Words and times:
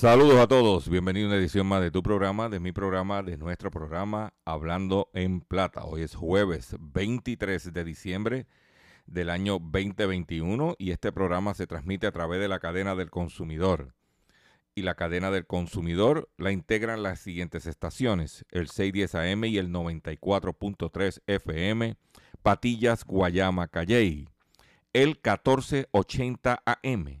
Saludos 0.00 0.38
a 0.38 0.48
todos, 0.48 0.88
bienvenido 0.88 1.26
a 1.26 1.28
una 1.28 1.38
edición 1.38 1.66
más 1.66 1.82
de 1.82 1.90
tu 1.90 2.02
programa, 2.02 2.48
de 2.48 2.58
mi 2.58 2.72
programa, 2.72 3.22
de 3.22 3.36
nuestro 3.36 3.70
programa 3.70 4.32
Hablando 4.46 5.10
en 5.12 5.42
Plata. 5.42 5.84
Hoy 5.84 6.00
es 6.00 6.14
jueves 6.14 6.74
23 6.80 7.70
de 7.70 7.84
diciembre 7.84 8.46
del 9.04 9.28
año 9.28 9.58
2021 9.58 10.76
y 10.78 10.92
este 10.92 11.12
programa 11.12 11.52
se 11.52 11.66
transmite 11.66 12.06
a 12.06 12.12
través 12.12 12.40
de 12.40 12.48
la 12.48 12.60
cadena 12.60 12.94
del 12.94 13.10
consumidor. 13.10 13.92
Y 14.74 14.84
la 14.84 14.94
cadena 14.94 15.30
del 15.30 15.46
consumidor 15.46 16.30
la 16.38 16.50
integran 16.50 17.02
las 17.02 17.20
siguientes 17.20 17.66
estaciones, 17.66 18.46
el 18.52 18.68
610 18.68 19.14
AM 19.16 19.44
y 19.44 19.58
el 19.58 19.68
94.3 19.68 21.20
FM, 21.26 21.96
Patillas, 22.42 23.04
Guayama, 23.04 23.68
Calley, 23.68 24.30
el 24.94 25.08
1480 25.08 26.62
AM 26.64 27.20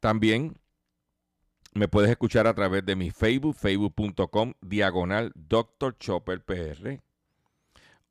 También 0.00 0.58
me 1.74 1.88
puedes 1.88 2.10
escuchar 2.10 2.46
a 2.46 2.54
través 2.54 2.84
de 2.84 2.96
mi 2.96 3.10
Facebook, 3.10 3.56
facebook.com, 3.56 4.54
diagonal 4.60 5.32
Dr. 5.34 5.96
Chopper 5.98 6.44
PR. 6.44 7.00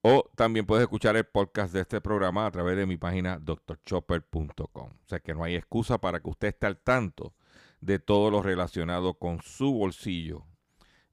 O 0.02 0.30
también 0.36 0.66
puedes 0.66 0.84
escuchar 0.84 1.18
el 1.18 1.26
podcast 1.26 1.74
de 1.74 1.82
este 1.82 2.00
programa 2.00 2.46
a 2.46 2.52
través 2.52 2.78
de 2.78 2.86
mi 2.86 2.98
página 2.98 3.40
drchopper.com. 3.40 4.90
O 4.92 5.08
sea 5.08 5.20
que 5.20 5.34
no 5.34 5.44
hay 5.44 5.56
excusa 5.56 5.98
para 5.98 6.22
que 6.22 6.30
usted 6.30 6.50
esté 6.50 6.68
al 6.68 6.78
tanto 6.78 7.34
de 7.82 8.00
todo 8.00 8.32
lo 8.32 8.42
relacionado 8.42 9.16
con 9.16 9.42
su 9.42 9.74
bolsillo, 9.74 10.46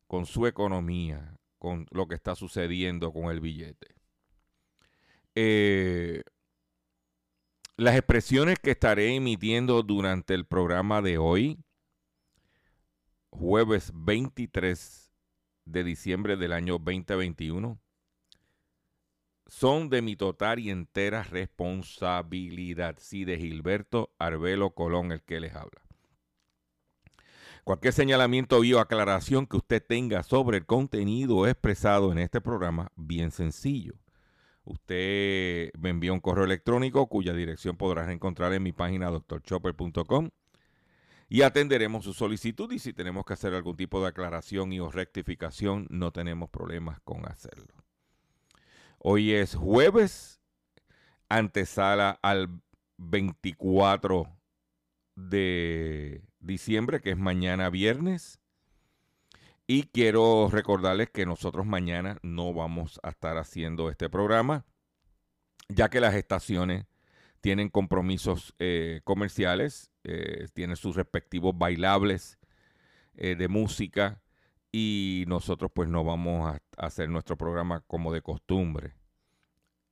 con 0.06 0.26
su 0.26 0.46
economía, 0.46 1.38
con 1.58 1.86
lo 1.90 2.06
que 2.06 2.14
está 2.14 2.34
sucediendo 2.34 3.12
con 3.12 3.30
el 3.32 3.40
billete. 3.40 3.94
Eh, 5.34 6.22
las 7.76 7.96
expresiones 7.96 8.58
que 8.60 8.70
estaré 8.72 9.14
emitiendo 9.14 9.82
durante 9.82 10.34
el 10.34 10.46
programa 10.46 11.02
de 11.02 11.18
hoy, 11.18 11.58
jueves 13.30 13.90
23 13.94 15.12
de 15.64 15.84
diciembre 15.84 16.36
del 16.36 16.52
año 16.52 16.78
2021, 16.78 17.80
son 19.46 19.90
de 19.90 20.02
mi 20.02 20.14
total 20.14 20.60
y 20.60 20.70
entera 20.70 21.24
responsabilidad. 21.24 22.96
Sí, 22.98 23.24
de 23.24 23.38
Gilberto 23.38 24.14
Arbelo 24.18 24.70
Colón, 24.70 25.10
el 25.10 25.22
que 25.22 25.40
les 25.40 25.54
habla. 25.54 25.82
Cualquier 27.64 27.92
señalamiento 27.92 28.58
o 28.58 28.78
aclaración 28.78 29.46
que 29.46 29.56
usted 29.56 29.84
tenga 29.84 30.22
sobre 30.22 30.58
el 30.58 30.66
contenido 30.66 31.46
expresado 31.46 32.12
en 32.12 32.18
este 32.18 32.40
programa, 32.40 32.92
bien 32.94 33.30
sencillo 33.30 34.03
Usted 34.64 35.70
me 35.78 35.91
envía 35.91 36.12
un 36.12 36.20
correo 36.20 36.44
electrónico 36.44 37.06
cuya 37.06 37.34
dirección 37.34 37.76
podrás 37.76 38.10
encontrar 38.10 38.52
en 38.54 38.62
mi 38.62 38.72
página 38.72 39.10
doctorchopper.com 39.10 40.30
y 41.28 41.42
atenderemos 41.42 42.04
su 42.04 42.14
solicitud 42.14 42.70
y 42.72 42.78
si 42.78 42.92
tenemos 42.92 43.25
que 43.25 43.34
hacer 43.34 43.54
algún 43.54 43.76
tipo 43.76 44.00
de 44.00 44.08
aclaración 44.08 44.72
y 44.72 44.80
o 44.80 44.91
rectificación 44.91 45.86
no 45.91 46.12
tenemos 46.12 46.50
problemas 46.50 47.00
con 47.00 47.26
hacerlo. 47.26 47.75
Hoy 48.98 49.32
es 49.32 49.54
jueves, 49.54 50.41
antesala 51.28 52.19
al 52.22 52.48
24 52.96 54.28
de 55.16 56.22
diciembre, 56.41 57.00
que 57.00 57.10
es 57.10 57.19
mañana 57.19 57.69
viernes. 57.69 58.41
Y 59.66 59.84
quiero 59.84 60.48
recordarles 60.50 61.08
que 61.10 61.25
nosotros 61.25 61.64
mañana 61.64 62.19
no 62.22 62.52
vamos 62.52 63.00
a 63.02 63.10
estar 63.10 63.38
haciendo 63.38 63.88
este 63.88 64.10
programa, 64.10 64.66
ya 65.69 65.88
que 65.88 66.00
las 66.00 66.14
estaciones 66.14 66.86
tienen 67.41 67.70
compromisos 67.70 68.54
eh, 68.58 69.00
comerciales, 69.04 69.91
eh, 70.04 70.48
tienen 70.52 70.76
sus 70.76 70.97
respectivos 70.97 71.56
bailables 71.56 72.38
eh, 73.16 73.37
de 73.37 73.49
música 73.49 74.22
y 74.70 75.25
nosotros 75.28 75.70
pues 75.75 75.88
no 75.88 76.05
vamos 76.05 76.55
a, 76.55 76.61
hacer 76.76 77.08
nuestro 77.08 77.37
programa 77.38 77.81
como 77.87 78.12
de 78.12 78.22
costumbre. 78.22 78.94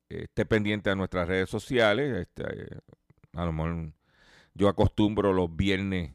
esté 0.08 0.44
pendiente 0.44 0.90
a 0.90 0.94
nuestras 0.96 1.28
redes 1.28 1.48
sociales, 1.48 2.14
este, 2.26 2.44
a 3.32 3.44
lo 3.46 3.52
mejor 3.52 3.92
yo 4.54 4.68
acostumbro 4.68 5.32
los 5.32 5.54
viernes 5.56 6.14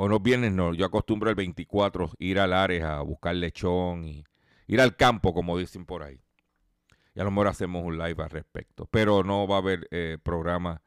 o 0.00 0.06
los 0.06 0.22
viernes 0.22 0.52
no, 0.52 0.74
yo 0.74 0.86
acostumbro 0.86 1.28
el 1.28 1.34
24 1.34 2.12
ir 2.20 2.38
al 2.38 2.52
área 2.52 2.98
a 2.98 3.02
buscar 3.02 3.34
lechón 3.34 4.04
y 4.04 4.24
ir 4.68 4.80
al 4.80 4.94
campo, 4.94 5.34
como 5.34 5.58
dicen 5.58 5.86
por 5.86 6.04
ahí. 6.04 6.20
Y 7.16 7.20
a 7.20 7.24
lo 7.24 7.32
mejor 7.32 7.48
hacemos 7.48 7.84
un 7.84 7.98
live 7.98 8.22
al 8.22 8.30
respecto. 8.30 8.86
Pero 8.92 9.24
no 9.24 9.48
va 9.48 9.56
a 9.56 9.58
haber 9.58 9.88
eh, 9.90 10.16
programa 10.22 10.82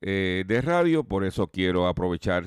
eh, 0.00 0.44
de 0.46 0.62
radio, 0.62 1.04
por 1.04 1.26
eso 1.26 1.48
quiero 1.48 1.86
aprovechar 1.86 2.46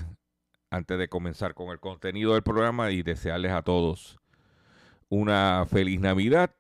antes 0.72 0.98
de 0.98 1.10
comenzar 1.10 1.54
con 1.54 1.70
el 1.70 1.80
contenido 1.80 2.34
del 2.34 2.42
programa 2.42 2.90
y 2.90 3.04
desearles 3.04 3.52
a 3.52 3.62
todos 3.62 4.18
una 5.10 5.64
feliz 5.70 6.00
Navidad. 6.00 6.56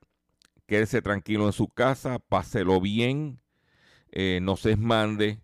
Quédese 0.67 1.01
tranquilo 1.01 1.47
en 1.47 1.53
su 1.53 1.69
casa, 1.69 2.19
páselo 2.19 2.79
bien, 2.79 3.41
eh, 4.11 4.37
no 4.43 4.57
se 4.57 4.73
esmande, 4.73 5.41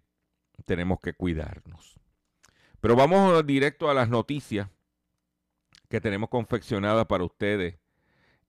tenemos 0.63 0.99
que 0.99 1.13
cuidarnos. 1.13 1.92
Pero 2.83 2.97
vamos 2.97 3.47
directo 3.47 3.89
a 3.89 3.93
las 3.93 4.09
noticias 4.09 4.67
que 5.87 6.01
tenemos 6.01 6.27
confeccionadas 6.27 7.05
para 7.05 7.23
ustedes 7.23 7.79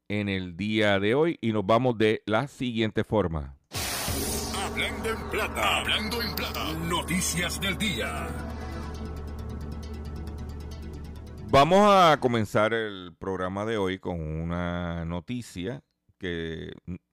en 0.08 0.28
el 0.28 0.56
día 0.56 0.98
de 0.98 1.14
hoy 1.14 1.38
y 1.40 1.52
nos 1.52 1.64
vamos 1.64 1.96
de 1.98 2.20
la 2.26 2.48
siguiente 2.48 3.04
forma. 3.04 3.56
Hablando 4.60 5.08
en 5.08 5.30
plata, 5.30 5.78
hablando 5.78 6.20
en 6.20 6.34
plata, 6.34 6.72
noticias 6.72 7.60
del 7.60 7.78
día. 7.78 8.26
Vamos 11.46 11.88
a 11.88 12.18
comenzar 12.18 12.74
el 12.74 13.14
programa 13.16 13.64
de 13.64 13.76
hoy 13.76 14.00
con 14.00 14.20
una 14.20 15.04
noticia 15.04 15.84
que 16.18 16.72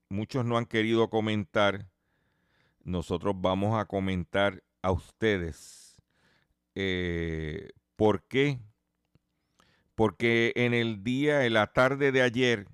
muchos 0.10 0.44
no 0.44 0.58
han 0.58 0.66
querido 0.66 1.12
comentar. 1.12 1.86
Nosotros 2.84 3.36
vamos 3.38 3.80
a 3.80 3.86
comentar 3.86 4.64
a 4.82 4.92
ustedes. 4.92 5.81
Eh, 6.76 7.70
¿Por 7.96 8.24
qué? 8.24 8.60
Porque 9.96 10.54
en 10.56 10.74
el 10.74 11.04
día, 11.04 11.46
en 11.46 11.54
la 11.54 11.68
tarde 11.68 12.12
de 12.12 12.22
ayer, 12.22 12.68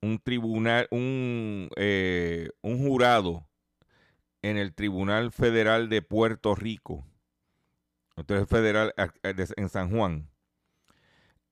un 0.00 0.18
tribunal, 0.18 0.88
un, 0.90 1.70
eh, 1.76 2.50
un 2.60 2.78
jurado 2.78 3.48
en 4.42 4.58
el 4.58 4.74
Tribunal 4.74 5.32
Federal 5.32 5.88
de 5.88 6.02
Puerto 6.02 6.54
Rico, 6.54 7.06
entonces 8.16 8.48
federal 8.48 8.92
en 9.56 9.68
San 9.68 9.90
Juan, 9.90 10.28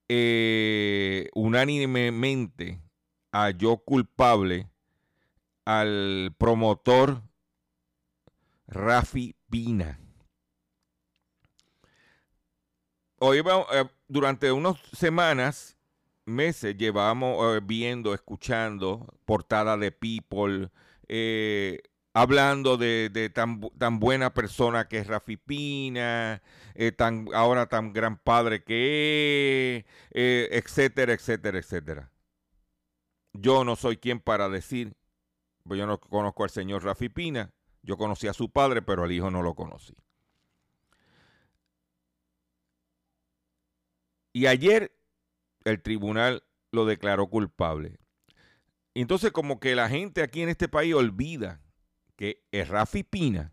eh, 0.09 1.29
unánimemente 1.35 2.81
halló 3.33 3.79
culpable 3.79 4.69
al 5.65 6.35
promotor 6.37 7.23
Rafi 8.67 9.37
Pina. 9.49 10.01
Hoy 13.23 13.39
eh, 13.39 13.85
durante 14.09 14.51
unas 14.51 14.79
semanas, 14.95 15.77
meses, 16.25 16.75
llevamos 16.79 17.55
eh, 17.55 17.61
viendo, 17.63 18.15
escuchando 18.15 19.07
portada 19.27 19.77
de 19.77 19.93
People, 19.93 20.71
eh, 21.07 21.83
hablando 22.15 22.79
de, 22.79 23.31
tan, 23.35 23.61
tan, 23.77 24.01
buena 24.01 24.33
persona 24.33 24.89
que 24.89 25.01
es 25.01 25.07
Rafi 25.07 25.37
Pina, 25.37 26.41
tan, 26.97 27.29
ahora 27.35 27.67
tan 27.67 27.93
gran 27.93 28.17
padre 28.17 28.65
que 28.65 29.85
es, 30.13 30.49
etcétera, 30.51 31.13
etcétera, 31.13 31.59
etcétera. 31.59 32.11
Yo 33.35 33.65
no 33.65 33.77
soy 33.77 33.99
quien 33.99 34.21
para 34.21 34.49
decir, 34.49 34.95
pues 35.65 35.79
yo 35.79 35.87
no 35.87 36.01
conozco 36.01 36.45
al 36.45 36.51
señor 36.51 36.85
Rafi 36.85 37.11
Pina, 37.11 37.51
yo 37.83 37.99
conocí 37.99 38.29
a 38.29 38.33
su 38.33 38.51
padre, 38.51 38.81
pero 38.81 39.05
al 39.05 39.13
hijo 39.13 39.31
no 39.31 39.43
lo 39.43 39.55
conocí. 39.55 39.95
Y 44.33 44.47
ayer 44.47 44.93
el 45.65 45.83
tribunal 45.83 46.45
lo 46.73 46.85
declaró 46.85 47.29
culpable. 47.29 47.99
Entonces 48.95 49.33
como 49.33 49.61
que 49.61 49.75
la 49.75 49.89
gente 49.89 50.23
aquí 50.23 50.43
en 50.43 50.49
este 50.49 50.69
país 50.69 50.95
olvida 50.95 51.61
que 52.17 52.43
Rafi 52.53 53.03
Pina 53.03 53.53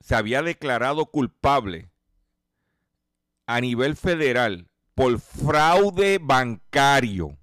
se 0.00 0.14
había 0.14 0.42
declarado 0.42 1.06
culpable 1.06 1.90
a 3.46 3.60
nivel 3.60 3.96
federal 3.96 4.68
por 4.94 5.18
fraude 5.20 6.18
bancario. 6.20 7.36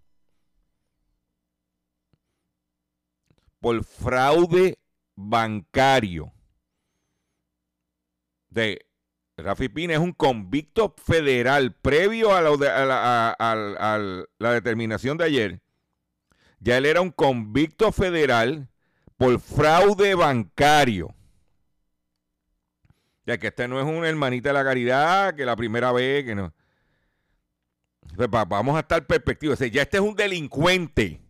Por 3.59 3.83
fraude 3.83 4.79
bancario. 5.15 6.33
De 8.49 8.85
Rafi 9.37 9.67
Pina 9.67 9.93
es 9.93 9.99
un 9.99 10.13
convicto 10.13 10.93
federal 11.03 11.73
previo 11.73 12.33
a 12.35 12.41
la, 14.39 14.53
determinación 14.53 15.17
de 15.17 15.25
ayer. 15.25 15.61
Ya 16.59 16.77
él 16.77 16.85
era 16.85 17.01
un 17.01 17.11
convicto 17.11 17.91
federal 17.91 18.69
por 19.17 19.39
fraude 19.39 20.13
bancario. 20.15 21.13
Ya 23.25 23.37
que 23.37 23.47
este 23.47 23.67
no 23.67 23.79
es 23.79 23.85
un 23.85 24.05
hermanita 24.05 24.49
de 24.49 24.53
la 24.53 24.63
caridad, 24.63 25.35
que 25.35 25.45
la 25.45 25.55
primera 25.55 25.91
vez, 25.91 26.25
que 26.25 26.35
no. 26.35 26.53
Vamos 28.29 28.75
a 28.75 28.81
estar 28.81 29.05
perspectiva. 29.07 29.55
ya 29.55 29.81
este 29.81 29.97
es 29.97 30.03
un 30.03 30.15
delincuente 30.15 31.21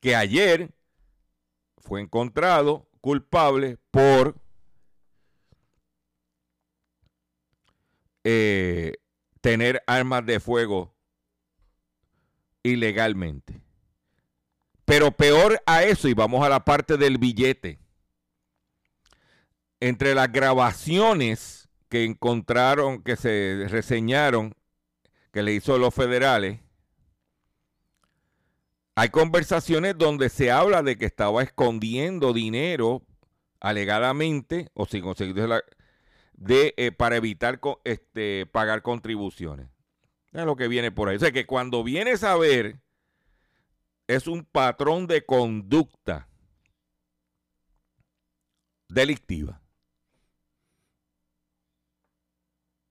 que 0.00 0.16
ayer 0.16 0.70
fue 1.78 2.00
encontrado 2.00 2.88
culpable 3.00 3.78
por 3.90 4.36
eh, 8.24 8.94
tener 9.40 9.82
armas 9.86 10.26
de 10.26 10.40
fuego 10.40 10.94
ilegalmente. 12.62 13.60
Pero 14.84 15.12
peor 15.12 15.60
a 15.66 15.84
eso, 15.84 16.08
y 16.08 16.14
vamos 16.14 16.44
a 16.44 16.48
la 16.48 16.64
parte 16.64 16.96
del 16.96 17.18
billete. 17.18 17.78
Entre 19.80 20.14
las 20.14 20.32
grabaciones 20.32 21.68
que 21.88 22.04
encontraron, 22.04 23.02
que 23.02 23.16
se 23.16 23.66
reseñaron, 23.68 24.54
que 25.32 25.42
le 25.42 25.52
hizo 25.52 25.78
los 25.78 25.94
federales, 25.94 26.60
hay 28.94 29.10
conversaciones 29.10 29.96
donde 29.96 30.28
se 30.28 30.50
habla 30.50 30.82
de 30.82 30.98
que 30.98 31.06
estaba 31.06 31.42
escondiendo 31.42 32.32
dinero 32.32 33.02
alegadamente 33.60 34.70
o 34.74 34.86
sin 34.86 35.02
conseguir 35.02 35.48
de, 36.38 36.72
eh, 36.76 36.92
para 36.92 37.16
evitar 37.16 37.60
este, 37.84 38.46
pagar 38.46 38.82
contribuciones. 38.82 39.68
Es 40.32 40.44
lo 40.44 40.56
que 40.56 40.68
viene 40.68 40.92
por 40.92 41.08
ahí. 41.08 41.16
O 41.16 41.20
sea 41.20 41.32
que 41.32 41.46
cuando 41.46 41.82
vienes 41.82 42.22
a 42.22 42.36
ver, 42.36 42.80
es 44.06 44.26
un 44.26 44.44
patrón 44.44 45.06
de 45.06 45.26
conducta 45.26 46.28
delictiva. 48.88 49.60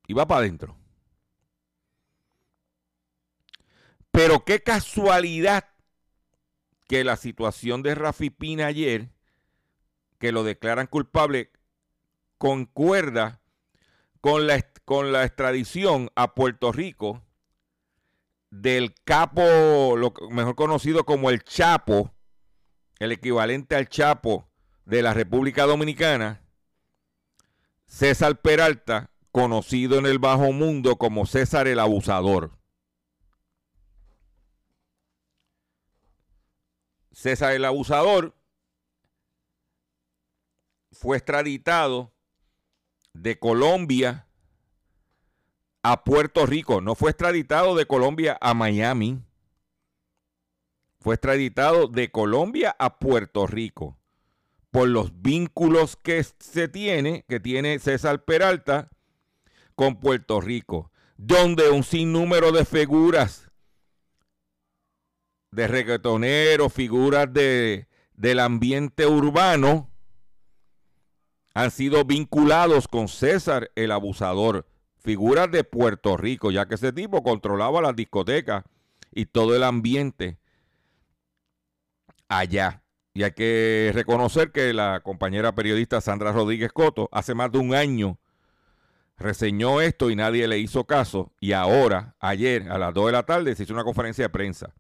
Y 0.08 0.14
va 0.14 0.28
para 0.28 0.42
adentro. 0.42 0.78
Pero 4.12 4.44
qué 4.44 4.62
casualidad 4.62 5.70
que 6.88 7.04
la 7.04 7.18
situación 7.18 7.84
de 7.84 7.96
Rafi 7.96 8.30
Pina 8.30 8.68
ayer, 8.68 9.10
que 10.18 10.32
lo 10.32 10.44
declaran 10.44 10.88
culpable, 10.88 11.52
concuerda 12.38 13.42
con 14.22 14.48
la, 14.48 14.62
con 14.86 15.12
la 15.12 15.24
extradición 15.24 16.10
a 16.16 16.34
Puerto 16.34 16.72
Rico 16.72 17.24
del 18.50 18.96
capo, 19.04 19.96
lo 19.98 20.14
mejor 20.30 20.56
conocido 20.56 21.06
como 21.06 21.30
el 21.30 21.44
Chapo, 21.44 22.14
el 23.00 23.12
equivalente 23.12 23.76
al 23.76 23.90
Chapo 23.90 24.50
de 24.86 25.02
la 25.02 25.14
República 25.14 25.66
Dominicana, 25.66 26.42
César 27.86 28.42
Peralta, 28.42 29.12
conocido 29.32 30.00
en 30.00 30.06
el 30.06 30.20
bajo 30.20 30.52
mundo 30.52 30.96
como 30.98 31.26
César 31.26 31.68
el 31.68 31.80
Abusador. 31.80 32.58
César 37.12 37.54
el 37.54 37.66
Abusador 37.66 38.36
fue 40.92 41.18
extraditado 41.18 42.14
de 43.22 43.40
Colombia 43.40 44.28
a 45.84 46.04
Puerto 46.04 46.46
Rico. 46.46 46.82
No 46.82 46.96
fue 46.96 47.12
extraditado 47.12 47.76
de 47.76 47.86
Colombia 47.86 48.38
a 48.42 48.54
Miami. 48.54 49.22
Fue 51.00 51.16
extraditado 51.16 51.88
de 51.88 52.12
Colombia 52.12 52.76
a 52.80 53.00
Puerto 53.00 53.48
Rico 53.48 53.98
por 54.72 54.90
los 54.90 55.22
vínculos 55.22 55.96
que 55.96 56.24
se 56.24 56.68
tiene, 56.68 57.26
que 57.28 57.40
tiene 57.40 57.80
César 57.80 58.26
Peralta 58.26 58.90
con 59.76 60.00
Puerto 60.00 60.42
Rico, 60.42 60.92
donde 61.16 61.70
un 61.70 61.84
sinnúmero 61.84 62.52
de 62.52 62.66
figuras 62.66 63.50
de 65.52 65.68
reggaetoneros, 65.68 66.74
figuras 66.74 67.32
de, 67.34 67.88
del 68.14 68.40
ambiente 68.40 69.08
urbano, 69.08 69.90
han 71.58 71.72
sido 71.72 72.06
vinculados 72.06 72.88
con 72.88 73.08
César 73.08 73.72
el 73.74 73.92
abusador, 73.92 74.68
figuras 75.00 75.50
de 75.50 75.64
Puerto 75.64 76.16
Rico, 76.16 76.52
ya 76.52 76.68
que 76.68 76.76
ese 76.76 76.94
tipo 76.94 77.24
controlaba 77.24 77.82
las 77.82 77.96
discotecas 77.96 78.64
y 79.12 79.26
todo 79.26 79.56
el 79.56 79.64
ambiente 79.64 80.38
allá. 82.28 82.84
Y 83.16 83.24
hay 83.24 83.32
que 83.32 83.90
reconocer 83.96 84.52
que 84.52 84.72
la 84.72 85.00
compañera 85.00 85.56
periodista 85.56 86.00
Sandra 86.00 86.32
Rodríguez 86.32 86.72
Coto 86.72 87.10
hace 87.12 87.34
más 87.34 87.52
de 87.52 87.58
un 87.58 87.74
año 87.74 88.20
reseñó 89.18 89.82
esto 89.82 90.12
y 90.12 90.16
nadie 90.16 90.48
le 90.48 90.60
hizo 90.60 90.86
caso. 90.86 91.34
Y 91.40 91.54
ahora, 91.54 92.16
ayer, 92.20 92.72
a 92.72 92.78
las 92.78 92.94
2 92.94 93.08
de 93.08 93.12
la 93.14 93.24
tarde, 93.24 93.56
se 93.56 93.64
hizo 93.64 93.74
una 93.74 93.84
conferencia 93.84 94.26
de 94.26 94.30
prensa 94.30 94.76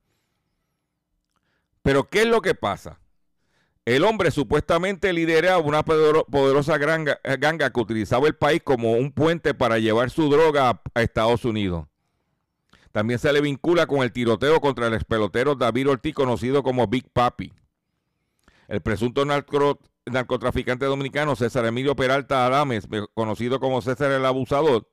pero 1.87 2.09
¿qué 2.09 2.23
es 2.23 2.27
lo 2.27 2.41
que 2.41 2.53
pasa? 2.53 2.99
El 3.87 4.03
hombre 4.03 4.31
supuestamente 4.31 5.13
lideraba 5.13 5.59
una 5.59 5.81
poderosa 5.81 6.77
ganga, 6.77 7.21
que 7.21 7.79
utilizaba 7.79 8.27
el 8.27 8.35
país 8.35 8.61
como 8.61 8.91
un 8.91 9.13
puente 9.13 9.53
para 9.53 9.79
llevar 9.79 10.09
su 10.09 10.29
droga 10.29 10.81
a, 10.93 11.01
Estados 11.01 11.45
Unidos. 11.45 11.87
También 12.91 13.17
se 13.17 13.31
le 13.31 13.39
vincula 13.39 13.87
con 13.87 13.99
el 14.03 14.11
tiroteo 14.11 14.59
contra 14.59 14.87
el 14.87 15.05
pelotero 15.05 15.55
David 15.55 15.91
Ortiz, 15.91 16.13
conocido 16.13 16.63
como 16.63 16.85
Big 16.87 17.09
Papi. 17.13 17.53
El 18.67 18.81
presunto 18.81 19.23
narcotraficante 19.23 20.85
dominicano 20.85 21.37
César 21.37 21.65
Emilio 21.65 21.95
Peralta 21.95 22.45
Adames, 22.45 22.89
conocido 23.13 23.61
como 23.61 23.81
César 23.81 24.11
el 24.11 24.25
Abusador, 24.25 24.85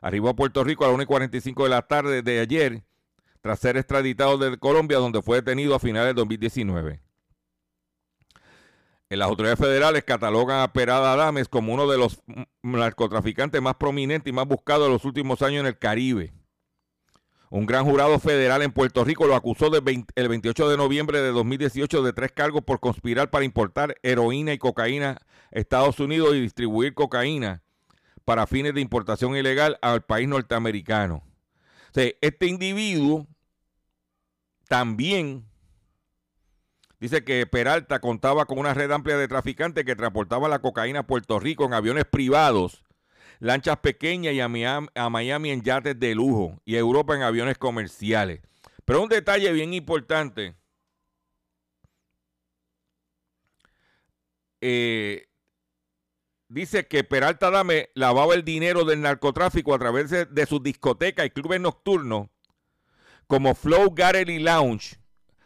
arribó 0.00 0.30
a 0.30 0.34
Puerto 0.34 0.64
Rico 0.64 0.82
a 0.82 0.88
las 0.88 0.94
1 0.94 1.04
y 1.04 1.06
45 1.06 1.62
de 1.62 1.70
la 1.70 1.82
tarde 1.82 2.22
de 2.22 2.40
ayer, 2.40 2.82
tras 3.42 3.60
ser 3.60 3.76
extraditado 3.76 4.38
de 4.38 4.58
Colombia, 4.58 4.98
donde 4.98 5.22
fue 5.22 5.36
detenido 5.36 5.76
a 5.76 5.78
finales 5.78 6.08
del 6.08 6.16
2019. 6.16 7.11
Las 9.16 9.28
autoridades 9.28 9.58
federales 9.58 10.04
catalogan 10.04 10.60
a 10.60 10.72
Peralta 10.72 11.12
Adames 11.12 11.46
como 11.46 11.74
uno 11.74 11.86
de 11.86 11.98
los 11.98 12.22
narcotraficantes 12.62 13.60
más 13.60 13.74
prominentes 13.74 14.30
y 14.30 14.34
más 14.34 14.46
buscados 14.46 14.86
de 14.86 14.92
los 14.92 15.04
últimos 15.04 15.42
años 15.42 15.60
en 15.60 15.66
el 15.66 15.78
Caribe. 15.78 16.32
Un 17.50 17.66
gran 17.66 17.84
jurado 17.84 18.18
federal 18.18 18.62
en 18.62 18.72
Puerto 18.72 19.04
Rico 19.04 19.26
lo 19.26 19.34
acusó 19.34 19.70
el 19.76 20.28
28 20.28 20.68
de 20.70 20.76
noviembre 20.78 21.20
de 21.20 21.28
2018 21.28 22.02
de 22.02 22.14
tres 22.14 22.32
cargos 22.32 22.62
por 22.62 22.80
conspirar 22.80 23.28
para 23.28 23.44
importar 23.44 23.96
heroína 24.02 24.54
y 24.54 24.58
cocaína 24.58 25.10
a 25.10 25.18
Estados 25.50 26.00
Unidos 26.00 26.34
y 26.34 26.40
distribuir 26.40 26.94
cocaína 26.94 27.62
para 28.24 28.46
fines 28.46 28.72
de 28.72 28.80
importación 28.80 29.36
ilegal 29.36 29.78
al 29.82 30.00
país 30.00 30.26
norteamericano. 30.26 31.22
este 31.92 32.46
individuo 32.46 33.26
también 34.68 35.51
dice 37.02 37.24
que 37.24 37.44
Peralta 37.46 37.98
contaba 37.98 38.46
con 38.46 38.58
una 38.58 38.74
red 38.74 38.90
amplia 38.92 39.16
de 39.16 39.26
traficantes 39.26 39.84
que 39.84 39.96
transportaban 39.96 40.50
la 40.50 40.60
cocaína 40.60 41.00
a 41.00 41.06
Puerto 41.06 41.40
Rico 41.40 41.64
en 41.64 41.74
aviones 41.74 42.04
privados 42.04 42.84
lanchas 43.40 43.78
pequeñas 43.78 44.34
y 44.34 44.40
a 44.40 45.10
Miami, 45.10 45.50
en 45.50 45.62
yates 45.62 45.98
de 45.98 46.14
lujo 46.14 46.60
y 46.64 46.76
a 46.76 46.78
Europa 46.78 47.16
en 47.16 47.22
aviones 47.22 47.58
comerciales. 47.58 48.40
Pero 48.84 49.02
un 49.02 49.08
detalle 49.08 49.50
bien 49.52 49.74
importante. 49.74 50.54
Eh, 54.60 55.26
dice 56.46 56.86
que 56.86 57.02
Peralta 57.02 57.50
Dame 57.50 57.90
lavaba 57.94 58.34
el 58.34 58.44
dinero 58.44 58.84
del 58.84 59.00
narcotráfico 59.00 59.74
a 59.74 59.78
través 59.80 60.08
de, 60.08 60.46
sus 60.46 60.62
discotecas 60.62 61.26
y 61.26 61.30
clubes 61.30 61.60
nocturnos 61.60 62.28
como 63.26 63.56
Flow 63.56 63.92
Gallery 63.92 64.38
Lounge, 64.38 65.00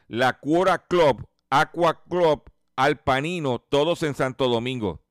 La 0.06 0.34
Cuora 0.34 0.84
Club, 0.86 1.26
Aqua 1.50 2.02
Club, 2.04 2.42
Alpanino, 2.76 3.58
todos 3.58 4.02
en 4.02 4.14
Santo 4.14 4.48
Domingo. 4.48 5.02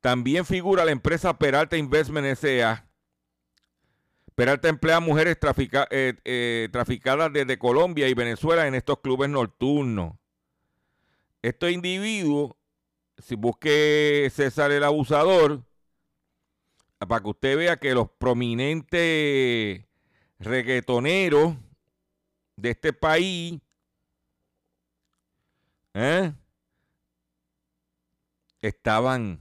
También 0.00 0.44
figura 0.44 0.84
la 0.84 0.92
empresa 0.92 1.38
Peralta 1.38 1.76
Investment 1.76 2.26
S.A. 2.26 2.86
Peralta 4.34 4.68
emplea 4.68 5.00
mujeres 5.00 5.38
eh, 5.90 6.14
eh, 6.24 6.68
traficadas 6.70 7.32
desde 7.32 7.58
Colombia 7.58 8.06
y 8.06 8.14
Venezuela 8.14 8.66
en 8.66 8.74
estos 8.74 9.00
clubes 9.00 9.30
nocturnos. 9.30 10.14
Estos 11.42 11.70
individuos, 11.70 12.52
si 13.18 13.34
busque 13.34 14.30
César 14.34 14.72
el 14.72 14.84
abusador, 14.84 15.62
para 16.98 17.22
que 17.22 17.30
usted 17.30 17.56
vea 17.56 17.76
que 17.78 17.94
los 17.94 18.10
prominentes 18.10 19.84
reggaetoneros 20.38 21.56
de 22.56 22.70
este 22.70 22.92
país 22.92 23.60
¿eh? 25.96 26.34
estaban 28.60 29.40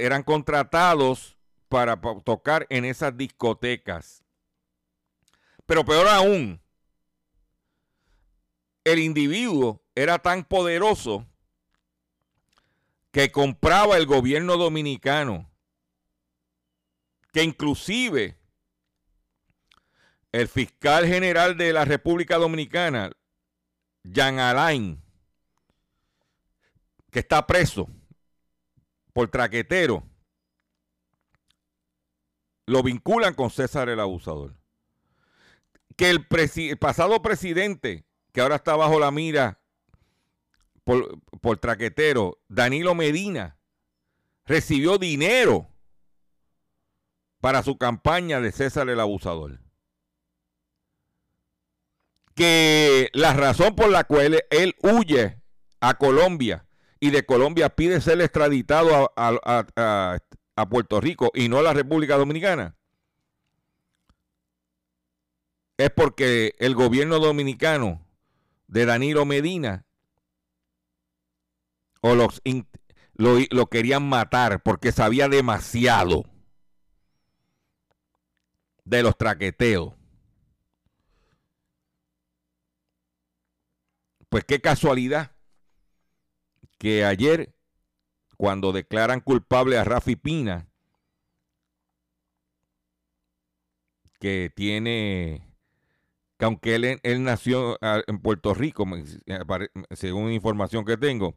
eran 0.00 0.22
contratados 0.22 1.36
para 1.68 2.00
tocar 2.24 2.66
en 2.70 2.84
esas 2.84 3.16
discotecas. 3.16 4.24
Pero 5.66 5.84
peor 5.84 6.08
aún, 6.08 6.60
el 8.84 8.98
individuo 8.98 9.84
era 9.94 10.18
tan 10.18 10.44
poderoso 10.44 11.26
que 13.12 13.30
compraba 13.30 13.98
el 13.98 14.06
gobierno 14.06 14.56
dominicano, 14.56 15.50
que 17.32 17.44
inclusive 17.44 18.38
el 20.32 20.48
fiscal 20.48 21.06
general 21.06 21.56
de 21.56 21.72
la 21.74 21.84
República 21.84 22.38
Dominicana, 22.38 23.12
Jean 24.04 24.38
Alain, 24.38 25.00
que 27.10 27.20
está 27.20 27.46
preso, 27.46 27.88
por 29.12 29.28
traquetero, 29.28 30.02
lo 32.66 32.82
vinculan 32.82 33.34
con 33.34 33.50
César 33.50 33.88
el 33.88 34.00
abusador. 34.00 34.56
Que 35.96 36.10
el, 36.10 36.26
pasado 36.78 37.20
presidente, 37.20 38.06
que 38.32 38.40
ahora 38.40 38.56
está 38.56 38.76
bajo 38.76 38.98
la 38.98 39.10
mira 39.10 39.60
por, 40.84 41.20
por 41.40 41.58
traquetero, 41.58 42.40
Danilo 42.48 42.94
Medina, 42.94 43.58
recibió 44.46 44.98
dinero 44.98 45.68
para 47.40 47.62
su 47.62 47.76
campaña 47.76 48.40
de 48.40 48.52
César 48.52 48.88
el 48.88 49.00
abusador. 49.00 49.61
Que 52.34 53.10
la 53.12 53.34
razón 53.34 53.74
por 53.74 53.90
la 53.90 54.04
cual 54.04 54.44
él 54.50 54.74
huye 54.82 55.38
a 55.80 55.94
Colombia 55.94 56.66
y 57.00 57.10
de 57.10 57.26
Colombia 57.26 57.68
pide 57.68 58.00
ser 58.00 58.20
extraditado 58.20 59.12
a, 59.16 60.18
Puerto 60.70 61.00
Rico 61.00 61.32
y 61.34 61.48
no 61.48 61.58
a 61.58 61.62
la 61.62 61.72
República 61.72 62.16
Dominicana, 62.16 62.76
es 65.76 65.90
porque 65.90 66.54
el 66.58 66.76
gobierno 66.76 67.18
dominicano 67.18 68.06
de 68.68 68.86
Danilo 68.86 69.26
Medina 69.26 69.84
o 72.00 72.14
los 72.14 72.40
lo, 73.14 73.38
lo, 73.50 73.66
querían 73.66 74.08
matar 74.08 74.62
porque 74.62 74.92
sabía 74.92 75.28
demasiado 75.28 76.24
de 78.84 79.02
los 79.02 79.16
traqueteos. 79.16 79.94
Pues 84.32 84.44
qué 84.44 84.62
casualidad 84.62 85.32
que 86.78 87.04
ayer, 87.04 87.54
cuando 88.38 88.72
declaran 88.72 89.20
culpable 89.20 89.76
a 89.76 89.84
Rafi 89.84 90.16
Pina, 90.16 90.70
que 94.18 94.50
tiene, 94.56 95.46
que 96.38 96.46
aunque 96.46 96.76
él, 97.02 97.22
nació 97.22 97.76
ah, 97.82 98.00
en 98.06 98.20
Puerto 98.20 98.54
Rico, 98.54 98.86
según 99.90 100.32
información 100.32 100.86
que 100.86 100.96
tengo, 100.96 101.36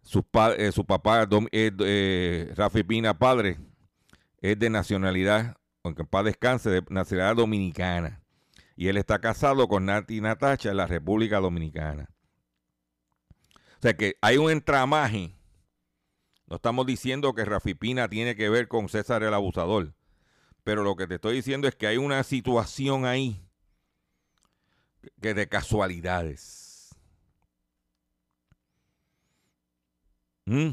su, 0.00 0.24
eh, 0.58 0.70
su 0.70 0.86
papá, 0.86 1.26
eh, 1.50 2.52
Rafi 2.54 2.84
Pina, 2.84 3.18
padre, 3.18 3.58
es 4.40 4.56
de 4.56 4.70
nacionalidad, 4.70 5.56
aunque 5.82 6.02
en 6.02 6.08
paz 6.08 6.24
descanse, 6.24 6.70
de 6.70 6.84
nacionalidad 6.88 7.34
dominicana. 7.34 8.19
Y 8.80 8.88
él 8.88 8.96
está 8.96 9.18
casado 9.18 9.68
con 9.68 9.84
Nati 9.84 10.22
Natacha 10.22 10.70
en 10.70 10.78
la 10.78 10.86
República 10.86 11.38
Dominicana. 11.38 12.08
O 13.76 13.82
sea 13.82 13.94
que 13.94 14.16
hay 14.22 14.38
un 14.38 14.50
entramaje. 14.50 15.34
No 16.46 16.56
estamos 16.56 16.86
diciendo 16.86 17.34
que 17.34 17.44
Rafi 17.44 17.74
Pina 17.74 18.08
tiene 18.08 18.36
que 18.36 18.48
ver 18.48 18.68
con 18.68 18.88
César 18.88 19.22
el 19.22 19.34
abusador. 19.34 19.92
Pero 20.64 20.82
lo 20.82 20.96
que 20.96 21.06
te 21.06 21.16
estoy 21.16 21.34
diciendo 21.34 21.68
es 21.68 21.76
que 21.76 21.88
hay 21.88 21.98
una 21.98 22.22
situación 22.22 23.04
ahí 23.04 23.46
que 25.20 25.34
de 25.34 25.46
casualidades. 25.46 26.96
¿Mm? 30.46 30.70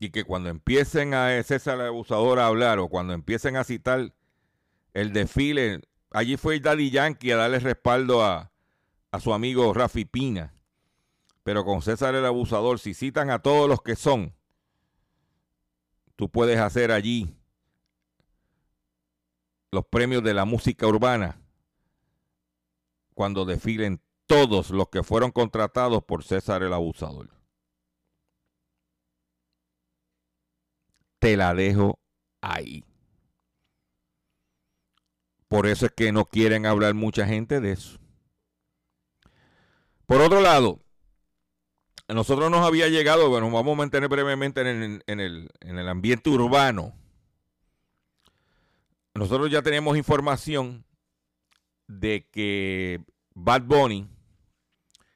Y 0.00 0.10
que 0.10 0.24
cuando 0.24 0.48
empiecen 0.48 1.14
a 1.14 1.40
César 1.44 1.78
el 1.78 1.86
abusador 1.86 2.40
a 2.40 2.48
hablar 2.48 2.80
o 2.80 2.88
cuando 2.88 3.12
empiecen 3.12 3.54
a 3.54 3.62
citar 3.62 4.12
el 4.92 5.12
desfile, 5.12 5.82
allí 6.10 6.36
fue 6.36 6.56
el 6.56 6.62
Daddy 6.62 6.90
Yankee 6.90 7.32
a 7.32 7.36
darle 7.36 7.58
respaldo 7.58 8.24
a, 8.24 8.52
a 9.10 9.20
su 9.20 9.32
amigo 9.32 9.72
Rafi 9.72 10.04
Pina. 10.04 10.54
Pero 11.42 11.64
con 11.64 11.82
César 11.82 12.14
el 12.14 12.26
abusador, 12.26 12.78
si 12.78 12.94
citan 12.94 13.30
a 13.30 13.40
todos 13.40 13.68
los 13.68 13.82
que 13.82 13.96
son, 13.96 14.34
tú 16.16 16.28
puedes 16.30 16.58
hacer 16.58 16.92
allí 16.92 17.34
los 19.72 19.86
premios 19.86 20.22
de 20.22 20.34
la 20.34 20.44
música 20.44 20.86
urbana 20.86 21.40
cuando 23.14 23.44
desfilen 23.44 24.02
todos 24.26 24.70
los 24.70 24.88
que 24.88 25.02
fueron 25.02 25.30
contratados 25.30 26.04
por 26.04 26.24
César 26.24 26.62
el 26.62 26.72
abusador. 26.72 27.30
Te 31.18 31.36
la 31.36 31.54
dejo 31.54 31.98
ahí. 32.40 32.84
Por 35.50 35.66
eso 35.66 35.86
es 35.86 35.92
que 35.92 36.12
no 36.12 36.26
quieren 36.26 36.64
hablar 36.64 36.94
mucha 36.94 37.26
gente 37.26 37.58
de 37.58 37.72
eso. 37.72 37.98
Por 40.06 40.20
otro 40.20 40.40
lado, 40.40 40.78
nosotros 42.06 42.52
nos 42.52 42.64
había 42.64 42.86
llegado, 42.86 43.28
bueno, 43.28 43.50
vamos 43.50 43.72
a 43.74 43.78
mantener 43.78 44.08
brevemente 44.08 44.60
en 44.60 45.20
el, 45.20 45.88
ambiente 45.88 46.30
urbano. 46.30 46.94
Nosotros 49.12 49.50
ya 49.50 49.60
tenemos 49.60 49.96
información 49.96 50.84
de 51.88 52.28
que 52.30 53.02
Bad 53.34 53.62
Bunny 53.62 54.08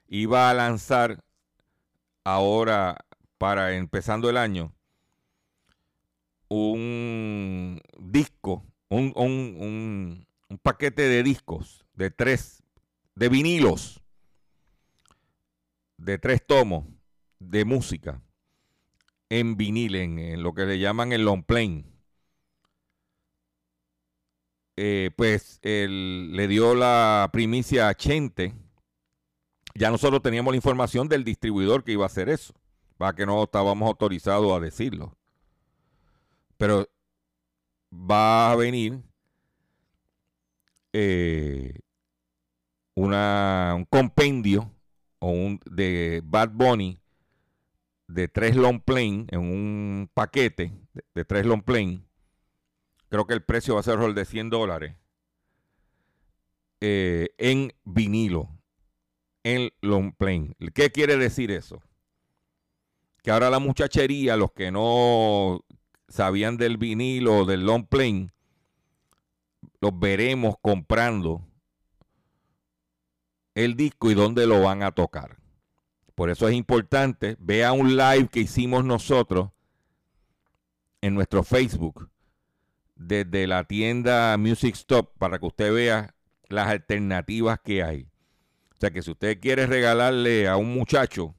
iba 0.09 0.49
a 0.49 0.53
lanzar 0.53 1.23
ahora 2.25 3.05
para 3.37 3.77
empezando 3.77 4.29
el 4.29 4.35
año 4.35 4.73
un 6.49 7.79
disco, 7.97 8.65
un, 8.95 9.13
un, 9.15 10.27
un 10.49 10.57
paquete 10.59 11.03
de 11.03 11.23
discos 11.23 11.85
de 11.93 12.11
tres, 12.11 12.63
de 13.15 13.29
vinilos, 13.29 14.01
de 15.97 16.17
tres 16.17 16.45
tomos 16.45 16.85
de 17.39 17.65
música 17.65 18.21
en 19.29 19.57
vinil, 19.57 19.95
en, 19.95 20.43
lo 20.43 20.53
que 20.53 20.65
le 20.65 20.79
llaman 20.79 21.11
el 21.11 21.23
long 21.23 21.43
plane. 21.43 21.85
Eh, 24.77 25.11
pues 25.15 25.59
le 25.63 26.47
dio 26.47 26.75
la 26.75 27.29
primicia 27.31 27.87
a 27.87 27.95
Chente. 27.95 28.53
Ya 29.73 29.89
nosotros 29.89 30.21
teníamos 30.21 30.53
la 30.53 30.57
información 30.57 31.07
del 31.07 31.23
distribuidor 31.23 31.83
que 31.83 31.93
iba 31.93 32.03
a 32.03 32.07
hacer 32.07 32.29
eso, 32.29 32.53
para 32.97 33.13
que 33.13 33.25
no 33.25 33.43
estábamos 33.43 33.87
autorizados 33.87 34.55
a 34.55 34.59
decirlo. 34.59 35.17
Pero 36.57 36.87
va 37.91 38.51
a 38.51 38.55
venir 38.55 39.01
eh, 40.93 41.79
una, 42.95 43.73
un 43.75 43.85
compendio 43.85 44.71
o 45.19 45.29
un, 45.29 45.59
de 45.65 46.21
Bad 46.23 46.51
Bunny 46.51 46.99
de 48.07 48.27
tres 48.27 48.55
long 48.55 48.79
plane 48.79 49.25
en 49.29 49.39
un 49.39 50.09
paquete 50.13 50.71
de, 51.13 51.25
tres 51.25 51.45
long 51.45 51.63
plane. 51.63 52.03
Creo 53.09 53.25
que 53.27 53.33
el 53.33 53.43
precio 53.43 53.75
va 53.75 53.81
a 53.81 53.83
ser 53.83 53.97
de 53.99 54.25
100 54.25 54.49
dólares. 54.49 54.95
Eh, 56.81 57.29
en 57.37 57.73
vinilo, 57.83 58.49
en 59.43 59.71
long 59.81 60.13
plane. 60.13 60.55
¿Qué 60.73 60.91
quiere 60.91 61.17
decir 61.17 61.51
eso? 61.51 61.81
Que 63.23 63.31
ahora 63.31 63.49
la 63.49 63.59
muchachería, 63.59 64.37
los 64.37 64.51
que 64.51 64.71
no 64.71 65.65
sabían 66.07 66.57
del 66.57 66.77
vinilo 66.77 67.39
o 67.39 67.45
del 67.45 67.65
long 67.65 67.85
plane, 67.87 68.29
los 69.81 69.97
veremos 69.97 70.55
comprando 70.61 71.45
el 73.53 73.75
disco 73.75 74.11
y 74.11 74.13
dónde 74.13 74.45
lo 74.47 74.61
van 74.61 74.83
a 74.83 74.91
tocar. 74.91 75.37
Por 76.13 76.29
eso 76.29 76.47
es 76.47 76.55
importante, 76.55 77.35
vea 77.39 77.73
un 77.73 77.97
live 77.97 78.29
que 78.31 78.41
hicimos 78.41 78.85
nosotros 78.85 79.49
en 81.01 81.13
nuestro 81.13 81.43
Facebook 81.43 82.09
desde 82.95 83.47
la 83.47 83.65
tienda 83.65 84.37
Music 84.37 84.75
Stop 84.75 85.17
para 85.17 85.39
que 85.39 85.45
usted 85.45 85.73
vea 85.73 86.15
las 86.47 86.67
alternativas 86.67 87.59
que 87.59 87.83
hay. 87.83 88.07
O 88.73 88.77
sea 88.79 88.91
que 88.91 89.01
si 89.01 89.11
usted 89.11 89.39
quiere 89.39 89.67
regalarle 89.67 90.47
a 90.47 90.57
un 90.57 90.73
muchacho 90.73 91.35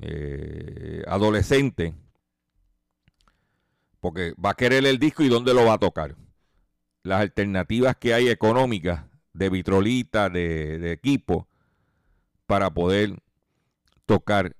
eh, 0.00 1.02
adolescente, 1.06 1.94
porque 4.06 4.34
va 4.34 4.50
a 4.50 4.54
querer 4.54 4.86
el 4.86 5.00
disco 5.00 5.24
y 5.24 5.28
dónde 5.28 5.52
lo 5.52 5.64
va 5.64 5.72
a 5.72 5.78
tocar. 5.78 6.14
Las 7.02 7.22
alternativas 7.22 7.96
que 7.96 8.14
hay 8.14 8.28
económicas 8.28 9.04
de 9.32 9.50
vitrolita, 9.50 10.30
de 10.30 10.92
equipo, 10.92 11.48
para 12.46 12.70
poder 12.70 13.20
tocar 14.04 14.54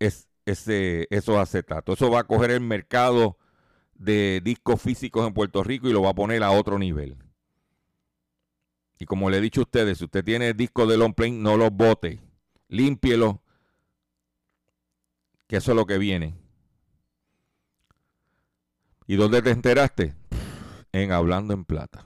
ese, 0.00 1.06
esos 1.10 1.36
acetatos. 1.36 1.96
Eso 1.96 2.10
va 2.10 2.20
a 2.20 2.24
coger 2.24 2.50
el 2.50 2.60
mercado 2.60 3.38
de 3.94 4.40
discos 4.42 4.82
físicos 4.82 5.24
en 5.28 5.32
Puerto 5.32 5.62
Rico 5.62 5.88
y 5.88 5.92
lo 5.92 6.02
va 6.02 6.10
a 6.10 6.14
poner 6.14 6.42
a 6.42 6.50
otro 6.50 6.76
nivel. 6.76 7.16
Y 8.98 9.06
como 9.06 9.30
le 9.30 9.36
he 9.36 9.40
dicho 9.40 9.60
a 9.60 9.62
ustedes, 9.62 9.98
si 9.98 10.06
usted 10.06 10.24
tiene 10.24 10.54
disco 10.54 10.88
de 10.88 10.96
long 10.96 11.14
plane, 11.14 11.38
no 11.38 11.56
los 11.56 11.70
bote, 11.70 12.20
límpielo, 12.66 13.44
que 15.46 15.58
eso 15.58 15.70
es 15.70 15.76
lo 15.76 15.86
que 15.86 15.98
viene. 15.98 16.47
¿Y 19.10 19.16
dónde 19.16 19.40
te 19.40 19.50
enteraste? 19.50 20.14
En 20.92 21.12
Hablando 21.12 21.54
en 21.54 21.64
Plata. 21.64 22.04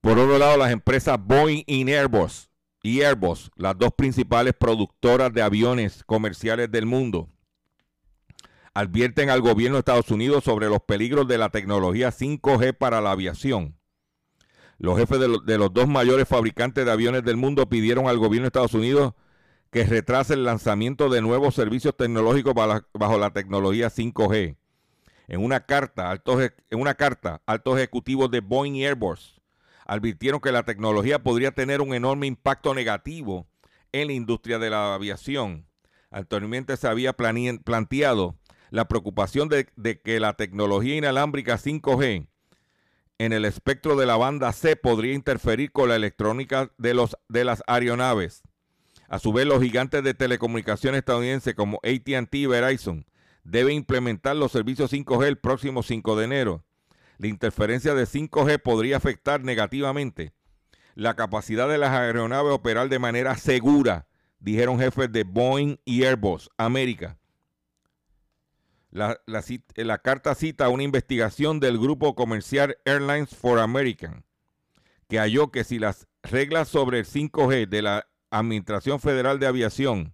Por 0.00 0.18
otro 0.18 0.36
lado, 0.36 0.56
las 0.56 0.72
empresas 0.72 1.16
Boeing 1.24 1.62
y 1.68 1.88
Airbus 1.92 2.50
y 2.82 3.02
Airbus, 3.02 3.52
las 3.54 3.78
dos 3.78 3.92
principales 3.96 4.52
productoras 4.52 5.32
de 5.32 5.42
aviones 5.42 6.02
comerciales 6.04 6.72
del 6.72 6.86
mundo, 6.86 7.28
advierten 8.74 9.30
al 9.30 9.40
gobierno 9.42 9.76
de 9.76 9.78
Estados 9.78 10.10
Unidos 10.10 10.42
sobre 10.42 10.68
los 10.68 10.80
peligros 10.80 11.28
de 11.28 11.38
la 11.38 11.50
tecnología 11.50 12.08
5G 12.08 12.76
para 12.76 13.00
la 13.00 13.12
aviación. 13.12 13.78
Los 14.78 14.98
jefes 14.98 15.20
de, 15.20 15.56
los 15.56 15.72
dos 15.72 15.86
mayores 15.86 16.26
fabricantes 16.26 16.84
de 16.84 16.90
aviones 16.90 17.22
del 17.22 17.36
mundo 17.36 17.68
pidieron 17.68 18.08
al 18.08 18.18
gobierno 18.18 18.46
de 18.46 18.48
Estados 18.48 18.74
Unidos 18.74 19.14
que 19.70 19.84
retrase 19.84 20.34
el 20.34 20.44
lanzamiento 20.44 21.08
de 21.08 21.22
nuevos 21.22 21.54
servicios 21.54 21.96
tecnológicos 21.96 22.54
bajo 22.54 23.18
la 23.18 23.30
tecnología 23.30 23.88
5G. 23.88 24.56
En 25.26 25.42
una 25.42 25.60
carta, 25.60 26.10
altos, 26.10 26.50
en 26.70 26.80
una 26.80 26.94
carta, 26.94 27.40
altos 27.46 27.78
ejecutivos 27.78 28.30
de 28.30 28.40
Boeing 28.40 28.74
y 28.74 28.84
Airbus 28.86 29.40
advirtieron 29.86 30.40
que 30.40 30.52
la 30.52 30.62
tecnología 30.62 31.22
podría 31.22 31.52
tener 31.52 31.80
un 31.80 31.94
enorme 31.94 32.26
impacto 32.26 32.74
negativo 32.74 33.46
en 33.92 34.08
la 34.08 34.12
industria 34.14 34.58
de 34.58 34.70
la 34.70 34.94
aviación. 34.94 35.66
Anteriormente 36.10 36.76
se 36.76 36.88
había 36.88 37.12
planteado 37.12 38.36
la 38.70 38.88
preocupación 38.88 39.48
de, 39.48 39.66
que 40.00 40.20
la 40.20 40.34
tecnología 40.34 40.96
inalámbrica 40.96 41.58
5G 41.58 42.26
en 43.18 43.32
el 43.32 43.44
espectro 43.44 43.94
de 43.96 44.06
la 44.06 44.16
banda 44.16 44.52
C 44.52 44.76
podría 44.76 45.14
interferir 45.14 45.70
con 45.70 45.88
la 45.88 45.96
electrónica 45.96 46.72
de, 46.78 46.94
los, 46.94 47.16
de 47.28 47.44
las 47.44 47.62
aeronaves. 47.66 48.42
A 49.08 49.18
su 49.18 49.32
vez, 49.32 49.46
los 49.46 49.62
gigantes 49.62 50.02
de 50.02 50.14
telecomunicaciones 50.14 50.98
estadounidenses 50.98 51.54
como 51.54 51.78
ATT 51.84 52.34
y 52.34 52.46
Verizon 52.46 53.06
deben 53.44 53.76
implementar 53.76 54.34
los 54.36 54.52
servicios 54.52 54.92
5G 54.92 55.26
el 55.26 55.38
próximo 55.38 55.82
5 55.82 56.16
de 56.16 56.24
enero 56.24 56.64
la 57.18 57.28
interferencia 57.28 57.94
de 57.94 58.04
5G 58.04 58.60
podría 58.60 58.96
afectar 58.96 59.42
negativamente 59.42 60.32
la 60.94 61.14
capacidad 61.14 61.68
de 61.68 61.78
las 61.78 61.90
aeronaves 61.90 62.52
operar 62.52 62.88
de 62.88 62.98
manera 62.98 63.36
segura, 63.36 64.06
dijeron 64.38 64.78
jefes 64.78 65.10
de 65.10 65.24
Boeing 65.24 65.76
y 65.84 66.04
Airbus 66.04 66.50
América. 66.56 67.18
La, 68.90 69.20
la, 69.26 69.98
carta 69.98 70.36
cita 70.36 70.68
una 70.68 70.84
investigación 70.84 71.58
del 71.58 71.78
grupo 71.78 72.14
comercial 72.14 72.76
Airlines 72.84 73.34
for 73.34 73.58
American, 73.58 74.24
que 75.08 75.18
halló 75.18 75.50
que 75.50 75.64
si 75.64 75.80
las 75.80 76.06
reglas 76.22 76.68
sobre 76.68 77.00
el 77.00 77.06
5G 77.06 77.68
de 77.68 77.82
la 77.82 78.06
Administración 78.30 79.00
Federal 79.00 79.40
de 79.40 79.48
Aviación, 79.48 80.13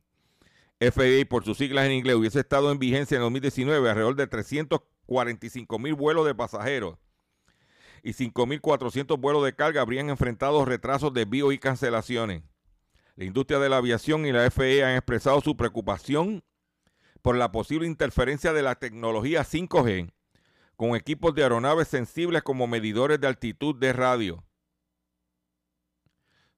FAA 0.81 1.29
por 1.29 1.45
sus 1.45 1.59
siglas 1.59 1.87
en 1.87 1.93
inglés, 1.93 2.17
hubiese 2.17 2.41
estado 2.41 2.73
en 2.73 2.79
vigencia 2.79 3.17
en 3.17 3.23
2019, 3.23 3.89
alrededor 3.89 4.17
de 4.17 4.27
300 4.27 4.81
45 5.11 5.81
mil 5.81 5.95
vuelos 5.95 6.25
de 6.25 6.37
pasajeros 6.37 6.97
y 8.05 8.13
5.400 8.13 9.21
vuelos 9.21 9.45
de 9.45 9.57
carga 9.57 9.81
habrían 9.83 10.09
enfrentado 10.09 10.65
retrasos 10.65 11.13
de 11.13 11.23
envío 11.23 11.51
y 11.51 11.59
cancelaciones. 11.59 12.45
La 13.17 13.25
industria 13.25 13.59
de 13.59 13.69
la 13.69 13.79
aviación 13.79 14.25
y 14.25 14.31
la 14.31 14.49
FAA 14.49 14.89
han 14.89 14.97
expresado 14.97 15.41
su 15.41 15.57
preocupación 15.57 16.45
por 17.23 17.37
la 17.37 17.51
posible 17.51 17.89
interferencia 17.89 18.53
de 18.53 18.63
la 18.63 18.77
tecnología 18.77 19.43
5G 19.43 20.13
con 20.77 20.95
equipos 20.95 21.35
de 21.35 21.43
aeronaves 21.43 21.89
sensibles 21.89 22.45
como 22.45 22.69
medidores 22.69 23.21
de 23.21 23.27
altitud 23.27 23.75
de 23.75 23.93
radio. 23.93 24.45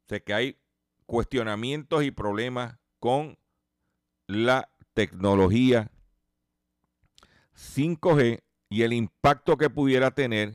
Sé 0.08 0.22
que 0.22 0.34
hay 0.34 0.58
cuestionamientos 1.06 2.04
y 2.04 2.10
problemas 2.10 2.76
con 3.00 3.38
la 4.32 4.68
tecnología 4.94 5.90
5G 7.56 8.42
y 8.68 8.82
el 8.82 8.92
impacto 8.92 9.56
que 9.56 9.70
pudiera 9.70 10.12
tener 10.12 10.54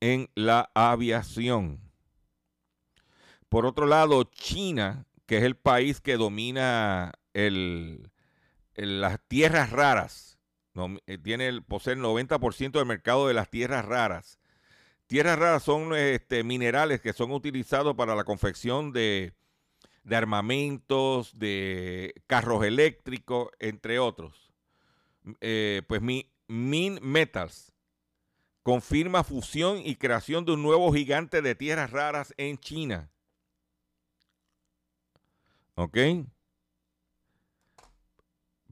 en 0.00 0.28
la 0.34 0.70
aviación. 0.74 1.80
Por 3.48 3.66
otro 3.66 3.86
lado, 3.86 4.24
China, 4.24 5.06
que 5.26 5.38
es 5.38 5.44
el 5.44 5.56
país 5.56 6.00
que 6.00 6.16
domina 6.16 7.12
las 7.34 9.20
tierras 9.28 9.70
raras, 9.70 10.38
eh, 11.06 11.18
tiene 11.18 11.60
posee 11.62 11.94
el 11.94 12.00
90% 12.00 12.72
del 12.72 12.86
mercado 12.86 13.28
de 13.28 13.34
las 13.34 13.50
tierras 13.50 13.84
raras. 13.84 14.38
Tierras 15.06 15.38
raras 15.38 15.62
son 15.62 15.94
este, 15.94 16.44
minerales 16.44 17.00
que 17.00 17.12
son 17.12 17.32
utilizados 17.32 17.94
para 17.94 18.14
la 18.14 18.24
confección 18.24 18.92
de, 18.92 19.34
de 20.04 20.16
armamentos, 20.16 21.38
de 21.38 22.14
carros 22.26 22.64
eléctricos, 22.64 23.48
entre 23.58 23.98
otros. 23.98 24.52
Eh, 25.40 25.82
pues 25.86 26.02
mi 26.02 26.30
Min 26.48 26.98
Metals 27.02 27.72
confirma 28.62 29.24
fusión 29.24 29.78
y 29.84 29.96
creación 29.96 30.44
de 30.44 30.52
un 30.52 30.62
nuevo 30.62 30.92
gigante 30.92 31.42
de 31.42 31.54
tierras 31.54 31.90
raras 31.90 32.34
en 32.36 32.58
China. 32.58 33.10
¿Ok? 35.74 35.96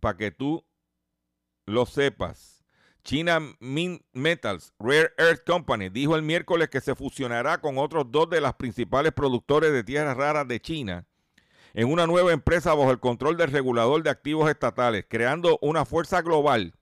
Para 0.01 0.17
que 0.17 0.31
tú 0.31 0.65
lo 1.67 1.87
sepas. 1.87 2.65
China 3.03 3.41
Min 3.61 4.05
Metals 4.13 4.75
Rare 4.79 5.13
Earth 5.17 5.45
Company 5.47 5.89
dijo 5.89 6.17
el 6.17 6.23
miércoles 6.23 6.69
que 6.69 6.83
se 6.83 6.95
fusionará 6.95 7.61
con 7.61 7.79
otros 7.79 8.11
dos 8.11 8.29
de 8.29 8.43
las 8.43 8.55
principales 8.55 9.13
productores 9.13 9.73
de 9.73 9.83
tierras 9.83 10.17
raras 10.17 10.47
de 10.47 10.61
China 10.61 11.07
en 11.75 11.91
una 11.91 12.07
nueva 12.07 12.33
empresa 12.33 12.75
bajo 12.75 12.91
el 12.91 13.01
control 13.01 13.37
del 13.37 13.51
regulador 13.51 14.03
de 14.03 14.11
activos 14.11 14.51
estatales, 14.51 15.05
creando 15.09 15.59
una 15.63 15.85
fuerza 15.85 16.23
global 16.23 16.75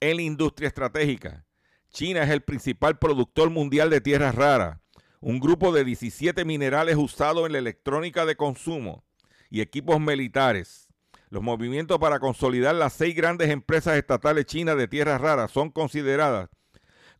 en 0.00 0.16
la 0.16 0.22
industria 0.22 0.68
estratégica. 0.68 1.44
China 1.90 2.22
es 2.22 2.30
el 2.30 2.42
principal 2.42 2.98
productor 2.98 3.50
mundial 3.50 3.90
de 3.90 4.00
tierras 4.00 4.34
raras, 4.34 4.78
un 5.20 5.40
grupo 5.40 5.72
de 5.72 5.84
17 5.84 6.44
minerales 6.44 6.96
usados 6.96 7.46
en 7.46 7.52
la 7.52 7.58
electrónica 7.58 8.26
de 8.26 8.36
consumo 8.36 9.04
y 9.50 9.60
equipos 9.60 9.98
militares. 10.00 10.88
Los 11.30 11.42
movimientos 11.42 11.98
para 11.98 12.20
consolidar 12.20 12.74
las 12.74 12.92
seis 12.92 13.16
grandes 13.16 13.50
empresas 13.50 13.96
estatales 13.96 14.46
chinas 14.46 14.76
de 14.76 14.86
tierras 14.86 15.20
raras 15.20 15.50
son 15.50 15.70
consideradas 15.70 16.48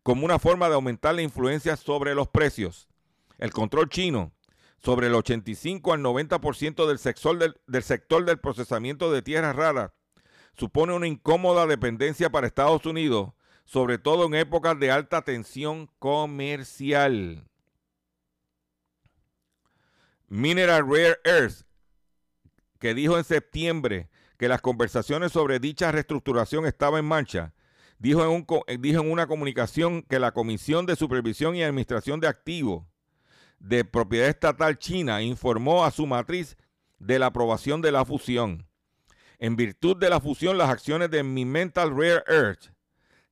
como 0.03 0.23
una 0.23 0.39
forma 0.39 0.69
de 0.69 0.75
aumentar 0.75 1.15
la 1.15 1.21
influencia 1.21 1.75
sobre 1.75 2.15
los 2.15 2.29
precios. 2.29 2.87
El 3.37 3.51
control 3.51 3.89
chino 3.89 4.31
sobre 4.77 5.07
el 5.07 5.15
85 5.15 5.93
al 5.93 6.01
90% 6.01 6.87
del 6.87 6.99
sector 6.99 7.37
del, 7.37 7.83
sector 7.83 8.25
del 8.25 8.39
procesamiento 8.39 9.11
de 9.11 9.21
tierras 9.21 9.55
raras 9.55 9.91
supone 10.55 10.93
una 10.93 11.07
incómoda 11.07 11.67
dependencia 11.67 12.29
para 12.29 12.47
Estados 12.47 12.85
Unidos, 12.85 13.31
sobre 13.65 13.97
todo 13.97 14.25
en 14.25 14.33
épocas 14.33 14.79
de 14.79 14.91
alta 14.91 15.21
tensión 15.21 15.89
comercial. 15.99 17.47
Mineral 20.29 20.85
Rare 20.87 21.19
Earth, 21.23 21.65
que 22.79 22.93
dijo 22.93 23.17
en 23.17 23.23
septiembre 23.23 24.09
que 24.37 24.47
las 24.47 24.61
conversaciones 24.61 25.31
sobre 25.31 25.59
dicha 25.59 25.91
reestructuración 25.91 26.65
estaban 26.65 26.99
en 26.99 27.05
marcha, 27.05 27.53
dijo 27.99 28.23
en, 28.25 28.81
dijo 28.81 29.01
en 29.01 29.11
una 29.11 29.27
comunicación 29.27 30.01
que 30.03 30.19
la 30.19 30.31
Comisión 30.31 30.85
de 30.85 30.95
Supervisión 30.95 31.55
y 31.55 31.63
Administración 31.63 32.19
de 32.19 32.27
Activos 32.27 32.85
de 33.59 33.85
Propiedad 33.85 34.29
Estatal 34.29 34.77
China 34.77 35.21
informó 35.21 35.85
a 35.85 35.91
su 35.91 36.05
matriz 36.05 36.57
de 36.99 37.19
la 37.19 37.27
aprobación 37.27 37.81
de 37.81 37.91
la 37.91 38.05
fusión. 38.05 38.67
En 39.39 39.55
virtud 39.55 39.97
de 39.97 40.09
la 40.09 40.19
fusión, 40.19 40.57
las 40.57 40.69
acciones 40.69 41.11
de 41.11 41.23
Mental 41.23 41.91
Rare 41.91 42.23
Earth, 42.27 42.71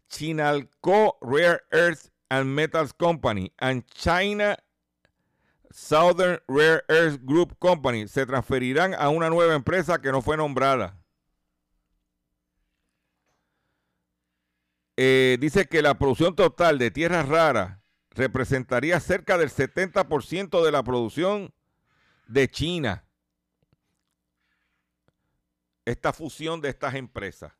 Chinalco 0.08 1.18
Rare 1.22 1.62
Earth 1.72 2.12
and 2.30 2.48
Metals 2.48 2.94
Company 2.94 3.52
and 3.58 3.86
China 3.88 4.56
Southern 5.72 6.40
Rare 6.48 6.84
Earth 6.88 7.20
Group 7.24 7.58
Company 7.60 8.08
se 8.08 8.26
transferirán 8.26 8.94
a 8.94 9.10
una 9.10 9.30
nueva 9.30 9.56
empresa 9.56 10.00
que 10.00 10.12
no 10.12 10.22
fue 10.22 10.38
nombrada. 10.38 10.98
Eh, 14.98 15.38
dice 15.42 15.66
que 15.66 15.82
la 15.82 15.98
producción 15.98 16.36
total 16.36 16.78
de 16.78 16.92
tierras 16.92 17.28
raras 17.28 17.80
representaría 18.16 19.00
cerca 19.00 19.38
del 19.38 19.50
70% 19.50 20.64
de 20.64 20.72
la 20.72 20.84
producción 20.84 21.54
de 22.28 22.50
China 22.50 23.06
esta 25.86 26.12
fusión 26.12 26.62
de 26.62 26.70
estas 26.70 26.96
empresas. 26.96 27.54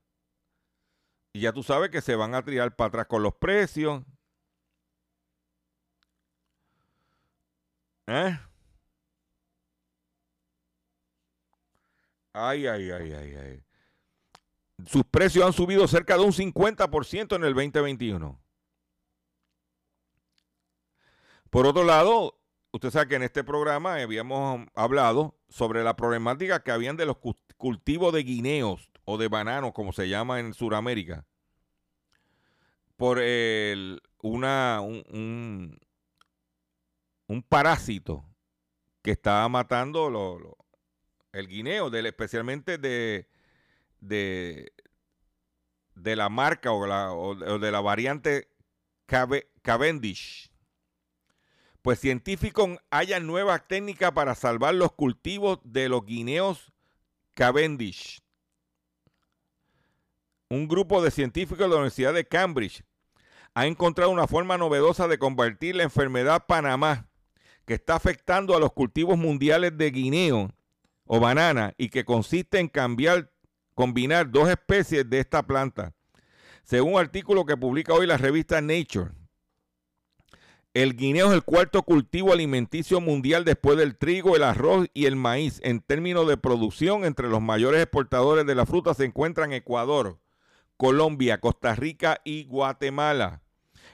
Y 1.32 1.42
ya 1.42 1.54
tú 1.54 1.62
sabes 1.62 1.92
que 1.92 2.02
se 2.02 2.16
van 2.16 2.34
a 2.34 2.44
tirar 2.44 2.76
para 2.76 2.88
atrás 2.88 3.06
con 3.08 3.22
los 3.22 3.36
precios. 3.36 4.04
¿Eh? 8.08 8.40
Ay, 12.34 12.68
ay, 12.68 12.92
ay, 12.92 13.14
ay, 13.14 13.36
ay. 13.36 13.64
Sus 14.86 15.04
precios 15.06 15.46
han 15.46 15.54
subido 15.54 15.88
cerca 15.88 16.18
de 16.18 16.24
un 16.24 16.34
50% 16.34 17.36
en 17.36 17.44
el 17.44 17.54
2021. 17.54 18.45
Por 21.56 21.68
otro 21.68 21.86
lado, 21.86 22.38
usted 22.72 22.90
sabe 22.92 23.08
que 23.08 23.16
en 23.16 23.24
este 23.24 23.42
programa 23.42 23.96
habíamos 23.96 24.68
hablado 24.76 25.40
sobre 25.48 25.86
la 25.86 25.96
problemática 25.96 26.62
que 26.62 26.72
habían 26.72 26.98
de 26.98 27.06
los 27.06 27.16
cultivos 27.56 28.14
de 28.14 28.24
guineos 28.24 28.92
o 29.06 29.18
de 29.18 29.30
bananos, 29.30 29.72
como 29.72 29.94
se 29.94 30.10
llama 30.10 30.42
en 30.42 30.54
Sudamérica, 30.54 31.26
por 32.98 33.20
el, 33.20 34.02
una, 34.22 34.82
un, 34.82 35.80
un, 37.28 37.42
parásito 37.42 38.26
que 39.02 39.12
estaba 39.12 39.48
matando 39.48 40.58
el 41.32 41.48
guineo, 41.48 41.88
especialmente 41.88 42.78
de, 42.78 43.30
de, 44.02 44.74
de, 45.96 46.16
la 46.18 46.28
marca 46.28 46.74
o 46.74 47.34
de 47.60 47.72
la 47.72 47.80
variante 47.80 48.50
Cavendish 49.62 50.52
pues 51.86 52.00
científicos 52.00 52.80
hallan 52.90 53.28
nuevas 53.28 53.68
técnicas 53.68 54.12
para 54.12 54.34
salvar 54.34 54.74
los 54.74 54.94
cultivos 54.94 55.60
de 55.64 55.88
los 55.88 56.04
guineos 56.04 56.74
Cavendish. 57.36 58.24
Un 60.50 60.68
grupo 60.68 61.04
de 61.04 61.12
científicos 61.12 61.60
de 61.60 61.68
la 61.68 61.76
Universidad 61.76 62.16
de 62.16 62.28
Cambridge 62.28 62.84
ha 63.54 63.68
encontrado 63.68 64.10
una 64.10 64.26
forma 64.26 64.58
novedosa 64.58 65.08
de 65.08 65.20
combatir 65.20 65.76
la 65.76 65.84
enfermedad 65.84 66.48
Panamá, 66.48 67.08
que 67.68 67.76
está 67.76 67.94
afectando 67.94 68.56
a 68.56 68.60
los 68.60 68.74
cultivos 68.74 69.16
mundiales 69.16 69.78
de 69.78 69.92
guineo 69.92 70.50
o 71.06 71.20
banana 71.20 71.76
y 71.78 71.90
que 71.90 72.04
consiste 72.04 72.58
en 72.58 72.68
cambiar, 72.68 73.32
combinar 73.76 74.32
dos 74.32 74.50
especies 74.50 75.08
de 75.08 75.20
esta 75.20 75.44
planta. 75.46 75.94
Según 76.64 76.94
un 76.94 77.00
artículo 77.00 77.46
que 77.46 77.56
publica 77.56 77.94
hoy 77.94 78.08
la 78.08 78.18
revista 78.18 78.60
Nature, 78.60 79.12
el 80.76 80.98
guineo 80.98 81.28
es 81.28 81.34
el 81.34 81.44
cuarto 81.44 81.84
cultivo 81.84 82.34
alimenticio 82.34 83.00
mundial 83.00 83.46
después 83.46 83.78
del 83.78 83.96
trigo, 83.96 84.36
el 84.36 84.44
arroz 84.44 84.88
y 84.94 85.06
el 85.06 85.16
maíz. 85.16 85.62
En 85.64 85.80
términos 85.80 86.28
de 86.28 86.36
producción, 86.36 87.06
entre 87.06 87.30
los 87.30 87.42
mayores 87.42 87.82
exportadores 87.82 88.46
de 88.46 88.56
la 88.56 88.66
fruta 88.66 88.94
se 88.94 89.06
encuentran 89.06 89.54
Ecuador, 89.54 90.20
Colombia, 90.76 91.40
Costa 91.40 91.76
Rica 91.76 92.20
y 92.26 92.44
Guatemala. 92.44 93.42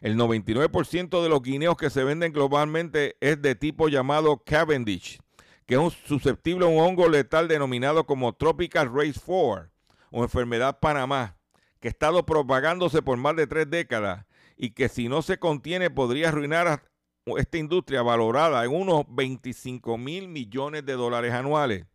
El 0.02 0.18
99% 0.18 1.22
de 1.22 1.30
los 1.30 1.44
guineos 1.44 1.78
que 1.78 1.92
se 1.92 2.04
venden 2.04 2.34
globalmente 2.34 3.16
es 3.22 3.40
de 3.40 3.54
tipo 3.54 3.88
llamado 3.88 4.42
Cavendish, 4.44 5.20
que 5.68 5.76
es 5.76 5.94
susceptible 6.08 6.66
a 6.66 6.70
un 6.70 6.80
hongo 6.80 7.08
letal 7.08 7.48
denominado 7.48 8.08
como 8.08 8.34
Tropical 8.34 8.92
Race 8.92 9.22
4 9.24 9.70
o 10.10 10.24
enfermedad 10.24 10.80
Panamá, 10.80 11.38
que 11.80 11.90
ha 11.90 11.92
estado 11.92 12.26
propagándose 12.26 13.04
por 13.04 13.18
más 13.18 13.36
de 13.36 13.46
tres 13.46 13.70
décadas 13.70 14.26
y 14.62 14.74
que 14.74 14.90
si 14.90 15.10
no 15.10 15.24
se 15.24 15.40
contiene 15.40 15.90
podría 15.90 16.28
arruinar 16.28 16.84
esta 17.26 17.58
industria 17.58 18.04
valorada 18.04 18.64
en 18.64 18.72
unos 18.72 19.06
25 19.10 19.98
mil 19.98 20.28
millones 20.28 20.86
de 20.86 20.94
dólares 20.94 21.34
anuales. 21.34 21.88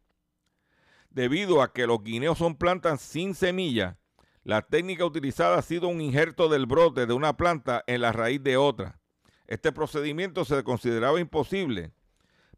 Debido 1.08 1.62
a 1.62 1.72
que 1.72 1.86
los 1.86 2.02
guineos 2.02 2.38
son 2.38 2.56
plantas 2.56 3.00
sin 3.00 3.36
semilla, 3.36 3.98
la 4.42 4.62
técnica 4.62 5.04
utilizada 5.04 5.58
ha 5.58 5.62
sido 5.62 5.86
un 5.86 6.00
injerto 6.00 6.48
del 6.48 6.66
brote 6.66 7.06
de 7.06 7.12
una 7.12 7.36
planta 7.36 7.84
en 7.86 8.00
la 8.00 8.10
raíz 8.10 8.42
de 8.42 8.56
otra. 8.56 8.98
Este 9.46 9.70
procedimiento 9.70 10.44
se 10.44 10.64
consideraba 10.64 11.20
imposible, 11.20 11.92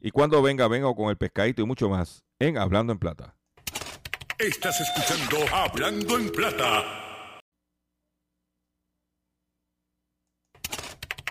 Y 0.00 0.10
cuando 0.10 0.42
venga, 0.42 0.68
venga 0.68 0.94
con 0.94 1.08
el 1.08 1.16
pescadito 1.16 1.62
y 1.62 1.66
mucho 1.66 1.88
más 1.88 2.22
en 2.38 2.58
Hablando 2.58 2.92
en 2.92 2.98
Plata. 2.98 3.34
Estás 4.38 4.78
escuchando 4.82 5.38
Hablando 5.50 6.18
en 6.18 6.30
Plata. 6.30 7.09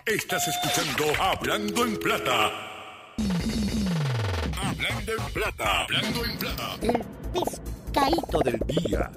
Estás 0.06 0.48
escuchando 0.48 1.04
Hablando 1.20 1.84
en 1.84 1.96
Plata. 1.98 2.50
Hablando 4.56 5.12
en 5.12 5.32
Plata. 5.32 5.82
Hablando 5.82 6.24
en 6.24 6.38
Plata. 6.38 6.78
El 6.80 7.04
pescadito 7.32 8.38
del 8.40 8.60
día. 8.60 9.10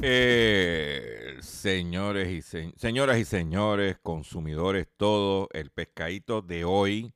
Eh, 0.00 1.36
señores 1.40 2.30
y 2.30 2.42
señoras 2.78 3.18
y 3.18 3.24
señores, 3.26 3.98
consumidores 4.02 4.88
todos, 4.96 5.48
el 5.52 5.70
pescadito 5.70 6.40
de 6.40 6.64
hoy, 6.64 7.12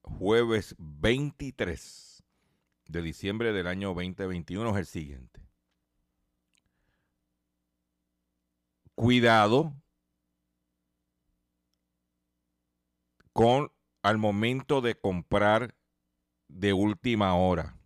jueves 0.00 0.74
23 0.78 2.22
de 2.86 3.02
diciembre 3.02 3.52
del 3.52 3.66
año 3.66 3.88
2021 3.88 4.70
es 4.70 4.76
el 4.76 4.86
siguiente. 4.86 5.49
Cuidado 9.00 9.72
con 13.32 13.72
al 14.02 14.18
momento 14.18 14.82
de 14.82 14.94
comprar 15.00 15.74
de 16.48 16.74
última 16.74 17.34
hora. 17.34 17.78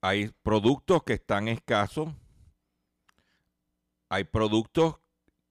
Hay 0.00 0.28
productos 0.44 1.02
que 1.02 1.14
están 1.14 1.48
escasos. 1.48 2.14
Hay 4.08 4.22
productos 4.22 5.00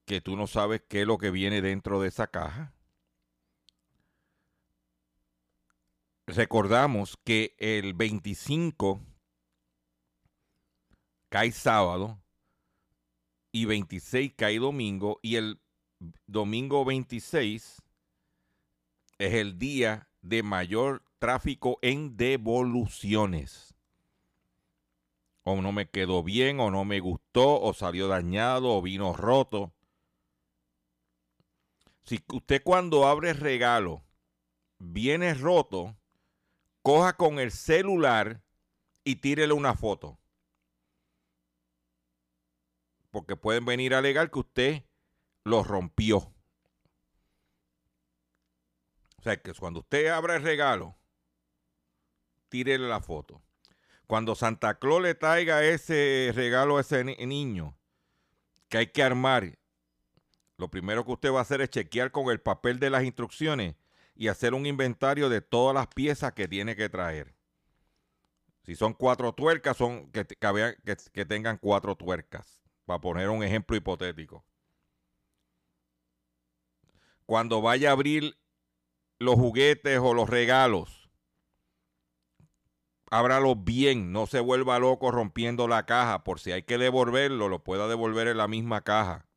que 0.06 0.22
tú 0.22 0.36
no 0.36 0.46
sabes 0.46 0.82
qué 0.88 1.02
es 1.02 1.06
lo 1.06 1.18
que 1.18 1.30
viene 1.30 1.60
dentro 1.60 2.00
de 2.00 2.08
esa 2.08 2.28
caja. 2.28 2.72
Recordamos 6.26 7.18
que 7.22 7.54
el 7.58 7.92
25 7.92 9.09
cae 11.30 11.52
sábado 11.52 12.20
y 13.52 13.64
26 13.64 14.34
cae 14.36 14.58
domingo 14.58 15.18
y 15.22 15.36
el 15.36 15.60
domingo 16.26 16.84
26 16.84 17.82
es 19.18 19.34
el 19.34 19.58
día 19.58 20.08
de 20.22 20.42
mayor 20.42 21.02
tráfico 21.18 21.78
en 21.82 22.16
devoluciones. 22.16 23.74
O 25.42 25.60
no 25.62 25.72
me 25.72 25.88
quedó 25.88 26.22
bien, 26.22 26.60
o 26.60 26.70
no 26.70 26.84
me 26.84 27.00
gustó, 27.00 27.60
o 27.60 27.72
salió 27.74 28.08
dañado, 28.08 28.76
o 28.76 28.82
vino 28.82 29.14
roto. 29.14 29.72
Si 32.04 32.22
usted 32.32 32.62
cuando 32.62 33.06
abre 33.06 33.32
regalo 33.32 34.02
viene 34.78 35.34
roto, 35.34 35.96
coja 36.82 37.16
con 37.16 37.38
el 37.38 37.50
celular 37.50 38.42
y 39.04 39.16
tírele 39.16 39.52
una 39.52 39.74
foto. 39.74 40.19
Porque 43.10 43.36
pueden 43.36 43.64
venir 43.64 43.94
a 43.94 43.98
alegar 43.98 44.30
que 44.30 44.38
usted 44.38 44.84
lo 45.44 45.62
rompió. 45.62 46.32
O 49.18 49.22
sea, 49.22 49.36
que 49.40 49.52
cuando 49.54 49.80
usted 49.80 50.06
abra 50.08 50.36
el 50.36 50.42
regalo, 50.42 50.96
tírele 52.48 52.88
la 52.88 53.00
foto. 53.00 53.42
Cuando 54.06 54.34
Santa 54.34 54.78
Claus 54.78 55.02
le 55.02 55.14
traiga 55.14 55.62
ese 55.62 56.32
regalo 56.34 56.78
a 56.78 56.80
ese 56.80 57.04
niño 57.04 57.76
que 58.68 58.78
hay 58.78 58.86
que 58.88 59.02
armar, 59.02 59.58
lo 60.56 60.68
primero 60.68 61.04
que 61.04 61.12
usted 61.12 61.32
va 61.32 61.38
a 61.38 61.42
hacer 61.42 61.60
es 61.60 61.70
chequear 61.70 62.10
con 62.10 62.30
el 62.30 62.40
papel 62.40 62.80
de 62.80 62.90
las 62.90 63.04
instrucciones 63.04 63.76
y 64.14 64.28
hacer 64.28 64.54
un 64.54 64.66
inventario 64.66 65.28
de 65.28 65.40
todas 65.40 65.74
las 65.74 65.86
piezas 65.86 66.32
que 66.32 66.48
tiene 66.48 66.76
que 66.76 66.88
traer. 66.88 67.34
Si 68.64 68.74
son 68.74 68.94
cuatro 68.94 69.32
tuercas, 69.32 69.76
son 69.76 70.10
que, 70.12 70.26
que 70.26 71.24
tengan 71.24 71.56
cuatro 71.56 71.96
tuercas, 71.96 72.59
para 72.90 73.00
poner 73.00 73.28
un 73.28 73.44
ejemplo 73.44 73.76
hipotético 73.76 74.44
cuando 77.24 77.62
vaya 77.62 77.90
a 77.90 77.92
abrir 77.92 78.36
los 79.20 79.36
juguetes 79.36 80.00
o 80.00 80.12
los 80.12 80.28
regalos, 80.28 81.08
ábralos 83.12 83.62
bien, 83.62 84.10
no 84.10 84.26
se 84.26 84.40
vuelva 84.40 84.80
loco 84.80 85.12
rompiendo 85.12 85.68
la 85.68 85.86
caja, 85.86 86.24
por 86.24 86.40
si 86.40 86.50
hay 86.50 86.64
que 86.64 86.78
devolverlo, 86.78 87.48
lo 87.48 87.62
pueda 87.62 87.86
devolver 87.86 88.26
en 88.26 88.38
la 88.38 88.48
misma 88.48 88.82
caja. 88.82 89.28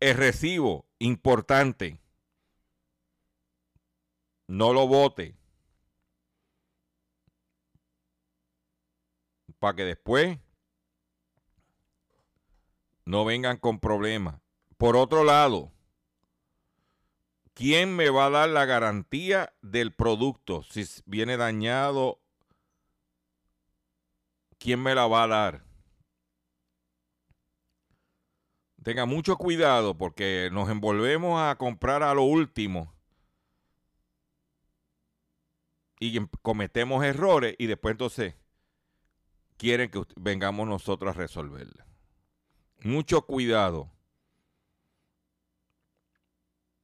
El 0.00 0.16
recibo, 0.16 0.88
importante, 0.98 2.00
no 4.48 4.72
lo 4.72 4.88
vote. 4.88 5.36
Para 9.60 9.76
que 9.76 9.84
después 9.84 10.38
no 13.08 13.24
vengan 13.24 13.56
con 13.56 13.80
problemas. 13.80 14.38
Por 14.76 14.94
otro 14.94 15.24
lado, 15.24 15.72
¿quién 17.54 17.96
me 17.96 18.10
va 18.10 18.26
a 18.26 18.30
dar 18.30 18.50
la 18.50 18.66
garantía 18.66 19.54
del 19.62 19.94
producto? 19.94 20.62
Si 20.64 20.84
viene 21.06 21.38
dañado, 21.38 22.20
¿quién 24.58 24.82
me 24.82 24.94
la 24.94 25.06
va 25.06 25.22
a 25.22 25.26
dar? 25.26 25.64
Tenga 28.82 29.06
mucho 29.06 29.38
cuidado 29.38 29.96
porque 29.96 30.50
nos 30.52 30.68
envolvemos 30.68 31.40
a 31.40 31.56
comprar 31.56 32.02
a 32.02 32.12
lo 32.12 32.24
último 32.24 32.92
y 35.98 36.20
cometemos 36.42 37.02
errores 37.06 37.54
y 37.58 37.68
después 37.68 37.92
entonces 37.92 38.34
quieren 39.56 39.90
que 39.90 40.02
vengamos 40.16 40.68
nosotros 40.68 41.16
a 41.16 41.18
resolverla. 41.18 41.87
Mucho 42.80 43.22
cuidado 43.22 43.90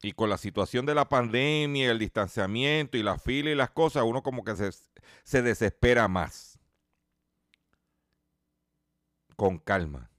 y 0.05 0.11
con 0.11 0.29
la 0.29 0.37
situación 0.37 0.85
de 0.85 0.93
la 0.93 1.09
pandemia, 1.09 1.89
el 1.89 1.97
distanciamiento 1.97 2.95
y 2.95 3.01
la 3.01 3.17
fila 3.17 3.49
y 3.49 3.55
las 3.55 3.71
cosas, 3.71 4.03
uno 4.03 4.21
como 4.21 4.43
que 4.43 4.55
se, 4.55 4.69
se 5.23 5.41
desespera 5.41 6.07
más. 6.07 6.59
Con 9.35 9.57
calma. 9.57 10.11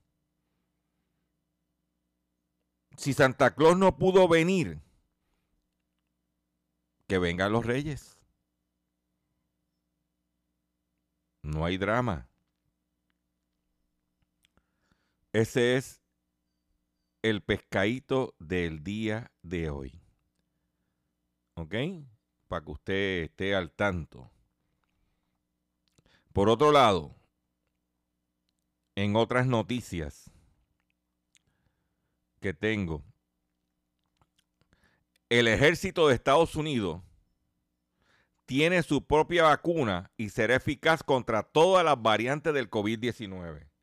Si 2.97 3.13
Santa 3.13 3.55
Claus 3.55 3.79
no 3.79 3.97
pudo 3.97 4.27
venir, 4.27 4.81
que 7.07 7.19
vengan 7.19 7.53
los 7.53 7.65
reyes. 7.65 8.19
No 11.43 11.65
hay 11.65 11.79
drama. 11.79 12.27
Ese 15.37 15.77
es 15.77 16.01
el 17.21 17.43
pescadito 17.43 18.35
del 18.39 18.83
día 18.83 19.33
de 19.43 19.69
hoy. 19.69 20.01
¿Ok? 21.57 21.75
Para 22.49 22.65
que 22.65 22.71
usted 22.73 23.23
esté 23.25 23.55
al 23.55 23.71
tanto. 23.71 24.31
Por 26.33 26.49
otro 26.49 26.73
lado, 26.73 27.15
en 28.95 29.15
otras 29.15 29.47
noticias 29.47 30.31
que 32.41 32.55
tengo, 32.55 33.05
el 35.29 35.49
ejército 35.49 36.09
de 36.09 36.15
Estados 36.15 36.57
Unidos 36.57 37.03
tiene 38.47 38.83
su 38.83 39.07
propia 39.07 39.43
vacuna 39.43 40.11
y 40.17 40.31
será 40.31 40.57
eficaz 40.57 41.03
contra 41.03 41.43
todas 41.43 41.85
las 41.85 42.01
variantes 42.01 42.55
del 42.55 42.71
COVID-19. 42.71 43.76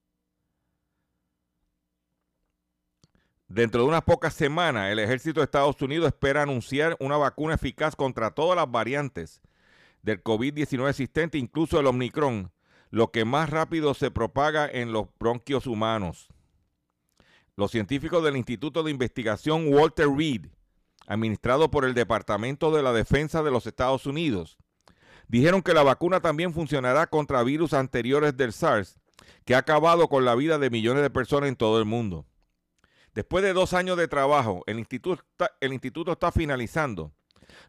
Dentro 3.53 3.83
de 3.83 3.87
unas 3.87 4.01
pocas 4.01 4.33
semanas, 4.33 4.91
el 4.91 4.97
ejército 4.97 5.39
de 5.39 5.43
Estados 5.43 5.79
Unidos 5.79 6.07
espera 6.07 6.41
anunciar 6.41 6.97
una 6.99 7.17
vacuna 7.17 7.53
eficaz 7.53 7.95
contra 7.95 8.31
todas 8.31 8.55
las 8.57 8.71
variantes 8.71 9.43
del 10.01 10.23
COVID-19 10.23 10.89
existente, 10.89 11.37
incluso 11.37 11.79
el 11.79 11.85
Omicron, 11.85 12.51
lo 12.89 13.11
que 13.11 13.25
más 13.25 13.51
rápido 13.51 13.93
se 13.93 14.09
propaga 14.09 14.67
en 14.67 14.91
los 14.91 15.05
bronquios 15.19 15.67
humanos. 15.67 16.29
Los 17.55 17.69
científicos 17.69 18.23
del 18.23 18.37
Instituto 18.37 18.81
de 18.81 18.89
Investigación 18.89 19.71
Walter 19.71 20.07
Reed, 20.09 20.47
administrado 21.05 21.69
por 21.69 21.85
el 21.85 21.93
Departamento 21.93 22.71
de 22.71 22.81
la 22.81 22.91
Defensa 22.91 23.43
de 23.43 23.51
los 23.51 23.67
Estados 23.67 24.07
Unidos, 24.07 24.57
dijeron 25.27 25.61
que 25.61 25.75
la 25.75 25.83
vacuna 25.83 26.21
también 26.21 26.55
funcionará 26.55 27.05
contra 27.05 27.43
virus 27.43 27.75
anteriores 27.75 28.35
del 28.35 28.51
SARS, 28.51 28.99
que 29.45 29.53
ha 29.53 29.59
acabado 29.59 30.07
con 30.07 30.25
la 30.25 30.33
vida 30.33 30.57
de 30.57 30.71
millones 30.71 31.03
de 31.03 31.11
personas 31.11 31.49
en 31.49 31.55
todo 31.55 31.77
el 31.77 31.85
mundo. 31.85 32.25
Después 33.13 33.43
de 33.43 33.53
dos 33.53 33.73
años 33.73 33.97
de 33.97 34.07
trabajo, 34.07 34.63
el 34.65 34.79
instituto, 34.79 35.21
está, 36.11 36.31
finalizando 36.31 37.13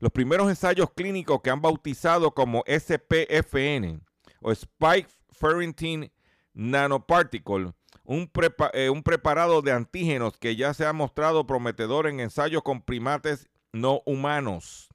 los 0.00 0.10
primeros 0.10 0.48
ensayos 0.48 0.90
clínicos 0.94 1.42
que 1.42 1.50
han 1.50 1.60
bautizado 1.60 2.32
como 2.32 2.64
SPFN 2.66 4.00
o 4.40 4.52
Spike 4.52 5.08
Ferritin 5.30 6.10
Nanoparticle, 6.54 7.74
un, 8.04 8.30
eh, 8.72 8.88
un, 8.88 9.02
preparado 9.02 9.60
de 9.60 9.72
antígenos 9.72 10.38
que 10.38 10.56
ya 10.56 10.72
se 10.72 10.86
ha 10.86 10.92
mostrado 10.92 11.46
prometedor 11.46 12.06
en 12.06 12.20
ensayos 12.20 12.62
con 12.62 12.80
primates 12.80 13.48
no 13.72 14.02
humanos. 14.06 14.88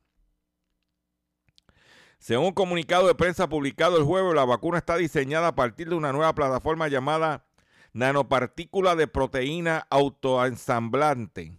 Según 2.18 2.48
un 2.48 2.54
comunicado 2.54 3.08
de 3.08 3.16
prensa 3.16 3.48
publicado 3.48 3.98
el 3.98 4.04
jueves, 4.04 4.34
la 4.34 4.46
vacuna 4.46 4.80
está 4.80 4.98
diseñada 4.98 5.50
a 5.50 5.56
partir 5.56 5.90
de 5.90 5.96
una 5.96 6.12
nueva 6.12 6.34
plataforma 6.34 6.88
llamada 6.88 7.46
nanopartícula 7.94 8.96
de 8.96 9.08
proteína 9.08 9.88
autoensamblante. 9.90 11.58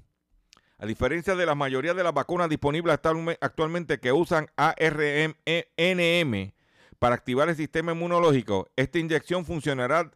A 0.78 0.86
diferencia 0.86 1.34
de 1.34 1.44
la 1.44 1.54
mayoría 1.54 1.92
de 1.92 2.02
las 2.02 2.14
vacunas 2.14 2.48
disponibles 2.48 2.98
actualmente 3.40 4.00
que 4.00 4.12
usan 4.12 4.48
ARNM 4.56 6.52
para 6.98 7.14
activar 7.14 7.50
el 7.50 7.56
sistema 7.56 7.92
inmunológico. 7.92 8.68
Esta 8.76 8.98
inyección 8.98 9.44
funcionará 9.44 10.10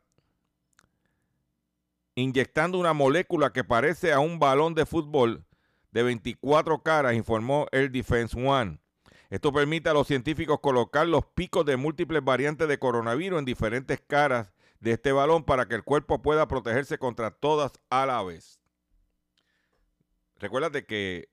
inyectando 2.15 2.79
una 2.79 2.95
molécula 2.95 3.53
que 3.53 3.65
parece 3.65 4.13
a 4.13 4.21
un 4.21 4.39
balón 4.39 4.75
de 4.75 4.87
fútbol 4.87 5.45
de 5.91 6.03
24 6.03 6.83
caras, 6.83 7.15
informó 7.15 7.67
Air 7.71 7.91
Defense 7.91 8.35
One. 8.35 8.79
Esto 9.29 9.53
permite 9.53 9.91
a 9.91 9.95
los 9.95 10.07
científicos 10.07 10.61
colocar 10.61 11.07
los 11.07 11.27
picos 11.27 11.67
de 11.67 11.77
múltiples 11.77 12.25
variantes 12.25 12.69
de 12.69 12.79
coronavirus 12.79 13.41
en 13.41 13.45
diferentes 13.45 14.01
caras 14.01 14.54
de 14.85 14.93
este 14.93 15.13
balón 15.13 15.45
para 15.45 15.67
que 15.67 15.75
el 15.75 15.83
cuerpo 15.83 16.21
pueda 16.21 16.47
protegerse 16.47 16.99
contra 16.99 17.31
todas 17.31 17.73
a 17.89 18.05
la 18.05 18.23
vez. 18.23 18.61
Recuérdate 20.37 20.85
que 20.85 21.31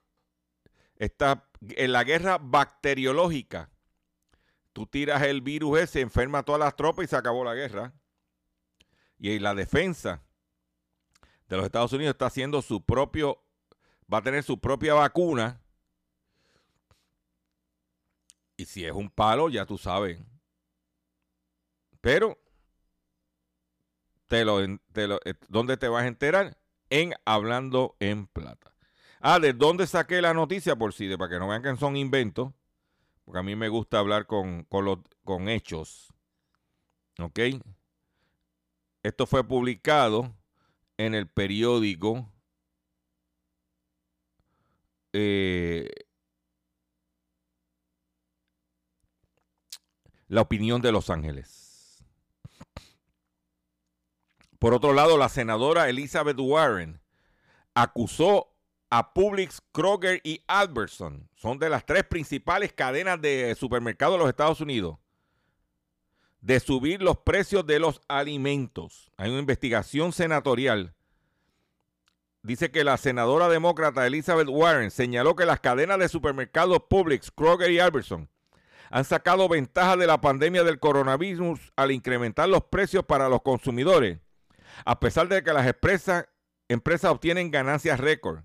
está 0.95 1.49
en 1.59 1.91
la 1.91 2.05
guerra 2.05 2.37
bacteriológica. 2.37 3.69
Tú 4.71 4.87
tiras 4.87 5.21
el 5.23 5.41
virus 5.41 5.79
ese, 5.79 5.99
enferma 5.99 6.39
a 6.39 6.43
todas 6.43 6.59
las 6.59 6.77
tropas 6.77 7.03
y 7.03 7.07
se 7.09 7.17
acabó 7.17 7.43
la 7.43 7.53
guerra. 7.53 7.93
Y 9.19 9.37
la 9.39 9.53
defensa 9.53 10.23
de 11.49 11.57
los 11.57 11.65
Estados 11.65 11.91
Unidos 11.91 12.13
está 12.13 12.27
haciendo 12.27 12.61
su 12.61 12.85
propio, 12.85 13.43
va 14.11 14.19
a 14.19 14.23
tener 14.23 14.43
su 14.43 14.61
propia 14.61 14.93
vacuna. 14.93 15.59
Y 18.55 18.63
si 18.63 18.85
es 18.85 18.93
un 18.93 19.09
palo, 19.09 19.49
ya 19.49 19.65
tú 19.65 19.77
sabes. 19.77 20.21
Pero, 21.99 22.40
te 24.31 25.03
eh, 25.25 25.33
¿dónde 25.49 25.75
te 25.75 25.89
vas 25.89 26.03
a 26.03 26.07
enterar? 26.07 26.57
En 26.89 27.13
Hablando 27.25 27.97
en 27.99 28.27
Plata. 28.27 28.73
Ah, 29.19 29.39
¿de 29.39 29.51
dónde 29.51 29.85
saqué 29.87 30.21
la 30.21 30.33
noticia? 30.33 30.77
Por 30.77 30.93
si, 30.93 31.07
de, 31.07 31.17
para 31.17 31.29
que 31.29 31.39
no 31.39 31.49
vean 31.49 31.61
que 31.61 31.75
son 31.75 31.97
inventos. 31.97 32.53
Porque 33.25 33.39
a 33.39 33.43
mí 33.43 33.55
me 33.55 33.67
gusta 33.67 33.99
hablar 33.99 34.25
con, 34.25 34.63
con, 34.63 34.85
los, 34.85 34.99
con 35.25 35.49
hechos. 35.49 36.13
¿Ok? 37.19 37.39
Esto 39.03 39.27
fue 39.27 39.45
publicado 39.45 40.33
en 40.97 41.13
el 41.13 41.27
periódico 41.27 42.31
eh, 45.13 45.89
La 50.29 50.41
opinión 50.41 50.81
de 50.81 50.93
Los 50.93 51.09
Ángeles. 51.09 51.60
Por 54.61 54.75
otro 54.75 54.93
lado, 54.93 55.17
la 55.17 55.27
senadora 55.27 55.89
Elizabeth 55.89 56.37
Warren 56.39 57.01
acusó 57.73 58.53
a 58.91 59.11
Publix, 59.11 59.59
Kroger 59.71 60.21
y 60.23 60.43
Albertson, 60.45 61.27
son 61.33 61.57
de 61.57 61.67
las 61.67 61.83
tres 61.83 62.03
principales 62.03 62.71
cadenas 62.71 63.19
de 63.19 63.55
supermercados 63.55 64.13
de 64.13 64.19
los 64.19 64.29
Estados 64.29 64.61
Unidos, 64.61 64.99
de 66.41 66.59
subir 66.59 67.01
los 67.01 67.17
precios 67.17 67.65
de 67.65 67.79
los 67.79 68.01
alimentos. 68.07 69.09
Hay 69.17 69.31
una 69.31 69.39
investigación 69.39 70.13
senatorial. 70.13 70.93
Dice 72.43 72.69
que 72.69 72.83
la 72.83 72.97
senadora 72.97 73.49
demócrata 73.49 74.05
Elizabeth 74.05 74.47
Warren 74.47 74.91
señaló 74.91 75.35
que 75.35 75.47
las 75.47 75.59
cadenas 75.59 75.97
de 75.97 76.07
supermercados 76.07 76.83
Publix, 76.87 77.31
Kroger 77.31 77.71
y 77.71 77.79
Albertson 77.79 78.29
han 78.91 79.05
sacado 79.05 79.49
ventaja 79.49 79.97
de 79.97 80.05
la 80.05 80.21
pandemia 80.21 80.63
del 80.63 80.77
coronavirus 80.77 81.73
al 81.75 81.89
incrementar 81.89 82.47
los 82.47 82.65
precios 82.65 83.03
para 83.03 83.27
los 83.27 83.41
consumidores, 83.41 84.19
a 84.85 84.99
pesar 84.99 85.27
de 85.27 85.43
que 85.43 85.53
las 85.53 85.67
empresas, 85.67 86.25
obtienen 87.11 87.51
ganancias 87.51 87.99
récord. 87.99 88.43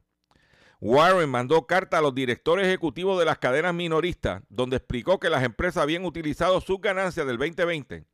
Warren 0.81 1.31
mandó 1.31 1.67
carta 1.67 1.99
a 1.99 2.03
los 2.03 2.15
directores 2.15 2.67
ejecutivos 2.67 3.19
de 3.19 3.25
las 3.25 3.39
cadenas 3.39 3.75
minoristas, 3.75 4.43
donde 4.49 4.77
explicó 4.77 5.19
que 5.19 5.31
las 5.31 5.43
empresas 5.43 5.83
habían 5.83 6.05
utilizado 6.05 6.61
sus 6.61 6.81
ganancias 6.81 7.27
del 7.27 7.39
2020 7.39 8.05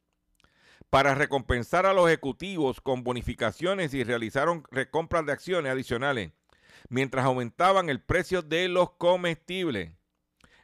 para 0.91 1.15
recompensar 1.15 1.87
a 1.87 1.95
los 1.95 2.07
ejecutivos 2.07 2.81
con 2.81 3.03
bonificaciones 3.03 3.95
y 3.95 4.05
realizaron 4.05 4.65
recompras 4.71 5.25
de 5.25 5.33
acciones 5.33 5.73
adicionales, 5.73 6.33
mientras 6.89 7.25
aumentaban 7.25 7.89
el 7.89 8.01
precio 8.01 8.43
de 8.43 8.69
los 8.69 8.91
comestibles. 8.93 9.93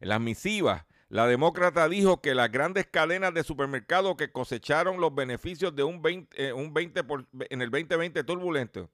En 0.00 0.10
las 0.10 0.20
misivas, 0.20 0.84
la 1.08 1.26
demócrata 1.26 1.88
dijo 1.88 2.20
que 2.20 2.34
las 2.34 2.50
grandes 2.50 2.86
cadenas 2.86 3.32
de 3.32 3.42
supermercados 3.42 4.16
que 4.16 4.30
cosecharon 4.30 5.00
los 5.00 5.14
beneficios 5.14 5.74
de 5.74 5.82
un 5.82 6.02
20, 6.02 6.48
eh, 6.48 6.52
un 6.52 6.74
20 6.74 7.02
en 7.50 7.62
el 7.62 7.70
2020 7.70 8.24
turbulento 8.24 8.90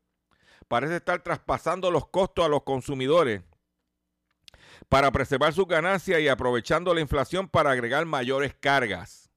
parece 0.69 0.97
estar 0.97 1.23
traspasando 1.23 1.91
los 1.91 2.07
costos 2.07 2.45
a 2.45 2.49
los 2.49 2.63
consumidores 2.63 3.43
para 4.89 5.11
preservar 5.11 5.53
sus 5.53 5.67
ganancias 5.67 6.21
y 6.21 6.29
aprovechando 6.29 6.95
la 6.95 7.01
inflación 7.01 7.49
para 7.49 7.71
agregar 7.71 8.07
mayores 8.07 8.55
cargas. 8.55 9.31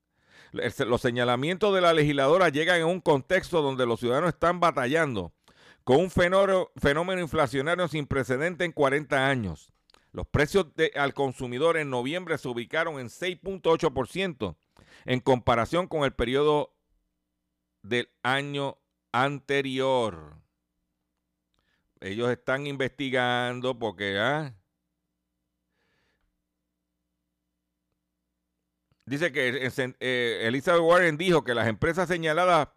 Los 0.51 1.01
señalamientos 1.01 1.73
de 1.73 1.81
la 1.81 1.93
legisladora 1.93 2.49
llegan 2.49 2.79
en 2.79 2.87
un 2.87 3.01
contexto 3.01 3.61
donde 3.61 3.85
los 3.85 3.99
ciudadanos 3.99 4.29
están 4.29 4.59
batallando 4.59 5.33
con 5.83 5.97
un 5.97 6.11
fenómeno, 6.11 7.21
inflacionario 7.21 7.87
sin 7.87 8.07
precedente 8.07 8.65
en 8.65 8.71
40 8.71 9.27
años. 9.27 9.71
Los 10.17 10.25
precios 10.25 10.65
al 10.95 11.13
consumidor 11.13 11.77
en 11.77 11.91
noviembre 11.91 12.39
se 12.39 12.47
ubicaron 12.47 12.99
en 12.99 13.07
6.8% 13.07 14.55
en 15.05 15.19
comparación 15.19 15.85
con 15.85 16.05
el 16.05 16.11
periodo 16.11 16.73
del 17.83 18.09
año 18.23 18.79
anterior 19.11 20.41
ellos 21.99 22.31
están 22.31 22.65
investigando 22.65 23.77
porque 23.77 24.17
¿ah? 24.17 24.55
dice 29.05 29.31
que 29.31 29.69
eh, 29.99 30.39
Elizabeth 30.47 30.81
Warren 30.81 31.17
dijo 31.17 31.43
que 31.43 31.53
las 31.53 31.67
empresas 31.67 32.07
señaladas 32.07 32.69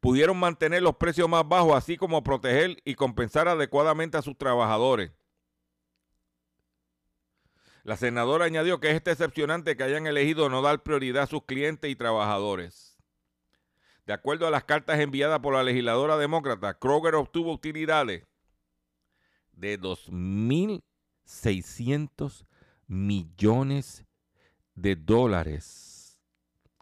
pudieron 0.00 0.38
mantener 0.38 0.82
los 0.82 0.96
precios 0.96 1.28
más 1.28 1.46
bajos, 1.46 1.76
así 1.76 1.98
como 1.98 2.24
proteger 2.24 2.78
y 2.86 2.94
compensar 2.94 3.48
adecuadamente 3.48 4.16
a 4.16 4.22
sus 4.22 4.38
trabajadores. 4.38 5.12
La 7.82 7.96
senadora 7.96 8.44
añadió 8.44 8.78
que 8.80 8.90
es 8.90 9.02
decepcionante 9.02 9.74
que 9.76 9.84
hayan 9.84 10.06
elegido 10.06 10.48
no 10.48 10.62
dar 10.62 10.82
prioridad 10.82 11.24
a 11.24 11.26
sus 11.26 11.44
clientes 11.44 11.90
y 11.90 11.96
trabajadores. 11.96 12.96
De 14.06 14.12
acuerdo 14.12 14.46
a 14.46 14.50
las 14.50 14.64
cartas 14.64 15.00
enviadas 15.00 15.40
por 15.40 15.54
la 15.54 15.62
legisladora 15.62 16.18
demócrata, 16.18 16.78
Kroger 16.78 17.14
obtuvo 17.14 17.52
utilidades 17.52 18.26
de 19.52 19.80
2.600 19.80 22.44
millones 22.86 24.04
de 24.74 24.96
dólares 24.96 26.20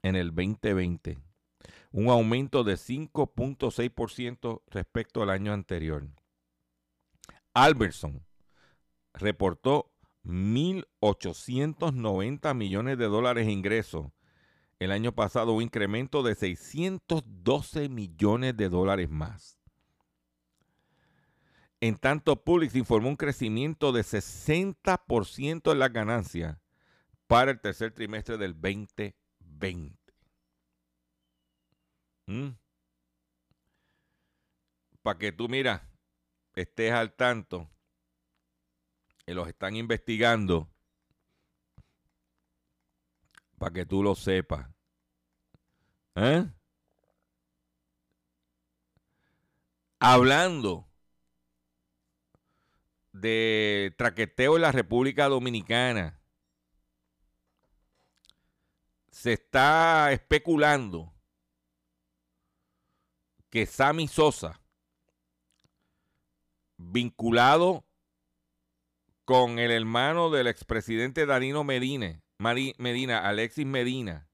en 0.02 0.16
el 0.16 0.34
2020, 0.34 1.18
un 1.92 2.08
aumento 2.08 2.64
de 2.64 2.74
5.6% 2.74 4.62
respecto 4.68 5.22
al 5.22 5.30
año 5.30 5.52
anterior. 5.52 6.08
Alberson 7.52 8.24
reportó 9.12 9.92
1.890 10.28 12.54
millones 12.54 12.98
de 12.98 13.06
dólares 13.06 13.46
de 13.46 13.52
ingresos 13.52 14.12
el 14.78 14.92
año 14.92 15.12
pasado, 15.12 15.52
un 15.52 15.62
incremento 15.62 16.22
de 16.22 16.36
612 16.36 17.88
millones 17.88 18.56
de 18.56 18.68
dólares 18.68 19.10
más. 19.10 19.58
En 21.80 21.96
tanto, 21.96 22.44
Publix 22.44 22.76
informó 22.76 23.08
un 23.08 23.16
crecimiento 23.16 23.92
de 23.92 24.02
60% 24.02 25.72
en 25.72 25.78
las 25.78 25.92
ganancias 25.92 26.58
para 27.26 27.50
el 27.50 27.60
tercer 27.60 27.92
trimestre 27.92 28.36
del 28.36 28.54
2020. 28.54 29.96
¿Mm? 32.26 32.50
Para 35.02 35.18
que 35.18 35.32
tú, 35.32 35.48
mira, 35.48 35.88
estés 36.54 36.92
al 36.92 37.14
tanto, 37.14 37.68
los 39.34 39.48
están 39.48 39.76
investigando, 39.76 40.68
para 43.58 43.72
que 43.72 43.86
tú 43.86 44.02
lo 44.02 44.14
sepas. 44.14 44.68
¿Eh? 46.14 46.46
Hablando 50.00 50.88
de 53.20 53.94
traqueteo 53.96 54.56
en 54.56 54.62
la 54.62 54.72
República 54.72 55.28
Dominicana. 55.28 56.18
Se 59.10 59.32
está 59.32 60.12
especulando 60.12 61.12
que 63.50 63.66
Sammy 63.66 64.06
Sosa, 64.06 64.60
vinculado 66.76 67.84
con 69.28 69.58
el 69.58 69.70
hermano 69.70 70.30
del 70.30 70.46
expresidente 70.46 71.26
Danilo 71.26 71.62
Medina, 71.62 72.22
Medina, 72.38 73.28
Alexis 73.28 73.66
Medina, 73.66 74.26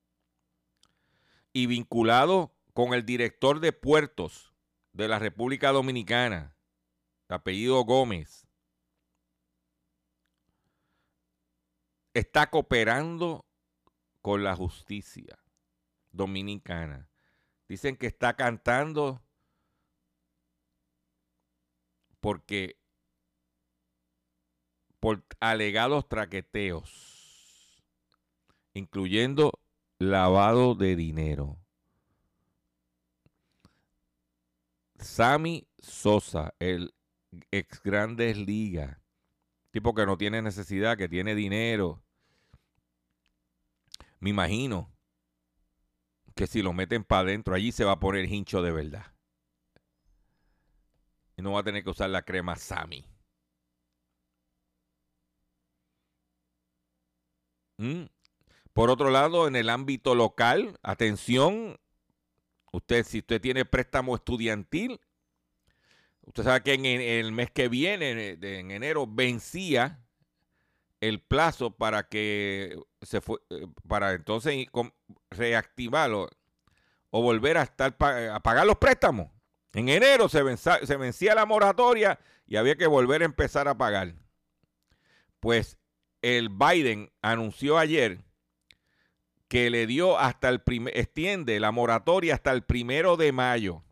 y 1.53 1.67
vinculado 1.67 2.55
con 2.75 2.95
el 2.95 3.05
director 3.05 3.59
de 3.59 3.73
puertos 3.73 4.55
de 4.93 5.09
la 5.09 5.19
República 5.19 5.73
Dominicana, 5.73 6.57
apellido 7.29 7.83
Gómez, 7.83 8.47
está 12.13 12.49
cooperando 12.49 13.45
con 14.23 14.45
la 14.45 14.55
justicia 14.55 15.37
dominicana. 16.13 17.11
Dicen 17.67 17.97
que 17.97 18.07
está 18.07 18.37
cantando 18.37 19.25
porque 22.21 22.84
por 25.05 25.23
alegados 25.39 26.09
traqueteos, 26.09 27.85
incluyendo 28.73 29.53
lavado 29.99 30.75
de 30.75 30.97
dinero. 30.97 31.59
Sammy 34.99 35.69
Sosa, 35.79 36.55
el 36.59 36.95
ex 37.51 37.83
Grandes 37.83 38.39
Ligas, 38.39 38.97
tipo 39.73 39.95
que 39.95 40.07
no 40.07 40.17
tiene 40.17 40.41
necesidad, 40.41 40.97
que 40.97 41.11
tiene 41.11 41.35
dinero. 41.35 42.03
Me 44.21 44.31
imagino 44.31 44.91
que 46.35 46.47
si 46.47 46.63
lo 46.63 46.73
meten 46.73 47.05
para 47.05 47.29
adentro, 47.29 47.55
allí 47.55 47.73
se 47.73 47.85
va 47.85 47.93
a 47.93 48.01
poner 48.01 48.25
hincho 48.25 48.63
de 48.63 48.73
verdad. 48.73 49.13
Y 51.37 51.43
no 51.43 51.53
va 51.53 51.61
a 51.61 51.65
tener 51.65 51.85
que 51.85 51.91
usar 51.91 52.09
la 52.09 52.23
crema 52.23 52.57
Sammy. 52.57 53.05
Mm. 57.79 58.05
Por 58.73 58.91
otro 58.91 59.11
lado, 59.11 59.47
en 59.47 59.57
el 59.57 59.71
ámbito 59.71 60.15
local, 60.15 60.79
atención, 60.83 61.79
usted 62.73 63.05
si 63.05 63.19
usted 63.19 63.41
tiene 63.41 63.65
préstamo 63.65 64.17
estudiantil, 64.17 65.01
usted 66.23 66.43
sabe 66.43 66.63
que 66.63 66.75
en, 66.75 66.85
el 66.85 67.31
mes 67.33 67.51
que 67.53 67.69
viene, 67.69 68.37
en 68.41 68.71
enero, 68.71 69.07
vencía 69.07 70.05
el 71.01 71.21
plazo 71.21 71.71
para 71.71 72.09
que 72.09 72.77
se 73.03 73.21
fue, 73.21 73.39
eh, 73.51 73.67
para 73.87 74.13
entonces 74.15 74.67
reactivarlo 75.31 76.31
o 77.11 77.23
volver 77.23 77.59
a 77.59 77.63
estar 77.63 77.97
a 78.01 78.41
pagar 78.41 78.67
los 78.67 78.79
préstamos. 78.79 79.31
En 79.73 79.89
enero 79.89 80.29
se, 80.29 80.43
se 80.57 80.97
vencía 80.97 81.35
la 81.35 81.47
moratoria 81.47 82.19
y 82.47 82.57
había 82.57 82.77
que 82.77 82.87
volver 82.87 83.23
a 83.23 83.27
empezar 83.27 83.69
a 83.69 83.77
pagar. 83.77 84.15
Pues 85.39 85.79
el 86.25 86.49
Biden 86.49 87.13
anunció 87.21 87.77
ayer 87.77 88.25
que 89.47 89.69
le 89.69 89.87
dio 89.87 90.19
hasta 90.19 90.49
el 90.49 90.63
primer, 90.63 90.97
extiende 90.97 91.61
la 91.61 91.71
moratoria 91.71 92.33
hasta 92.33 92.51
el 92.51 92.63
primero 92.63 93.19
de 93.19 93.31
mayo. 93.31 93.83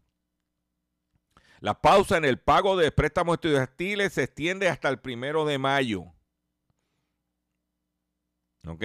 La 1.60 1.80
pausa 1.80 2.16
en 2.16 2.24
el 2.24 2.40
pago 2.40 2.76
de 2.78 2.90
préstamos 2.90 3.34
estudiantiles 3.34 4.14
se 4.14 4.22
extiende 4.24 4.70
hasta 4.70 4.88
el 4.88 4.98
primero 4.98 5.44
de 5.44 5.58
mayo. 5.58 6.06
¿Ok? 8.66 8.82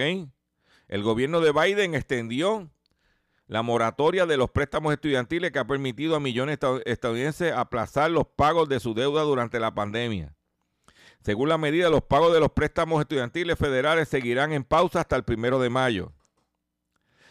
El 0.88 1.02
gobierno 1.02 1.40
de 1.40 1.52
Biden 1.52 1.94
extendió 1.94 2.70
la 3.46 3.62
moratoria 3.62 4.26
de 4.26 4.36
los 4.36 4.50
préstamos 4.50 4.92
estudiantiles 4.92 5.52
que 5.52 5.58
ha 5.58 5.66
permitido 5.66 6.16
a 6.16 6.20
millones 6.20 6.58
de 6.60 6.82
estadounidenses 6.84 7.52
aplazar 7.54 8.10
los 8.10 8.26
pagos 8.26 8.68
de 8.68 8.78
su 8.78 8.92
deuda 8.92 9.22
durante 9.22 9.58
la 9.58 9.74
pandemia. 9.74 10.37
Según 11.22 11.48
la 11.48 11.58
medida, 11.58 11.90
los 11.90 12.02
pagos 12.02 12.32
de 12.32 12.40
los 12.40 12.52
préstamos 12.52 13.00
estudiantiles 13.00 13.58
federales 13.58 14.08
seguirán 14.08 14.52
en 14.52 14.64
pausa 14.64 15.00
hasta 15.00 15.16
el 15.16 15.24
primero 15.24 15.58
de 15.58 15.70
mayo. 15.70 16.12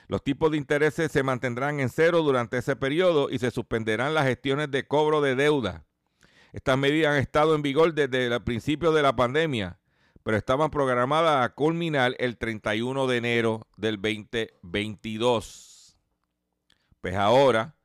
Los 0.07 0.23
tipos 0.23 0.51
de 0.51 0.57
intereses 0.57 1.11
se 1.11 1.23
mantendrán 1.23 1.79
en 1.79 1.89
cero 1.89 2.21
durante 2.21 2.57
ese 2.57 2.75
periodo 2.75 3.29
y 3.29 3.39
se 3.39 3.51
suspenderán 3.51 4.13
las 4.13 4.25
gestiones 4.25 4.71
de 4.71 4.87
cobro 4.87 5.21
de 5.21 5.35
deuda. 5.35 5.85
Estas 6.53 6.77
medidas 6.77 7.13
han 7.13 7.19
estado 7.19 7.55
en 7.55 7.61
vigor 7.61 7.93
desde 7.93 8.27
el 8.27 8.43
principio 8.43 8.91
de 8.93 9.01
la 9.01 9.15
pandemia, 9.15 9.79
pero 10.23 10.37
estaban 10.37 10.69
programadas 10.69 11.45
a 11.45 11.53
culminar 11.53 12.15
el 12.19 12.37
31 12.37 13.07
de 13.07 13.17
enero 13.17 13.67
del 13.77 13.95
2022. 14.01 15.97
Pues 17.01 17.15
ahora 17.15 17.76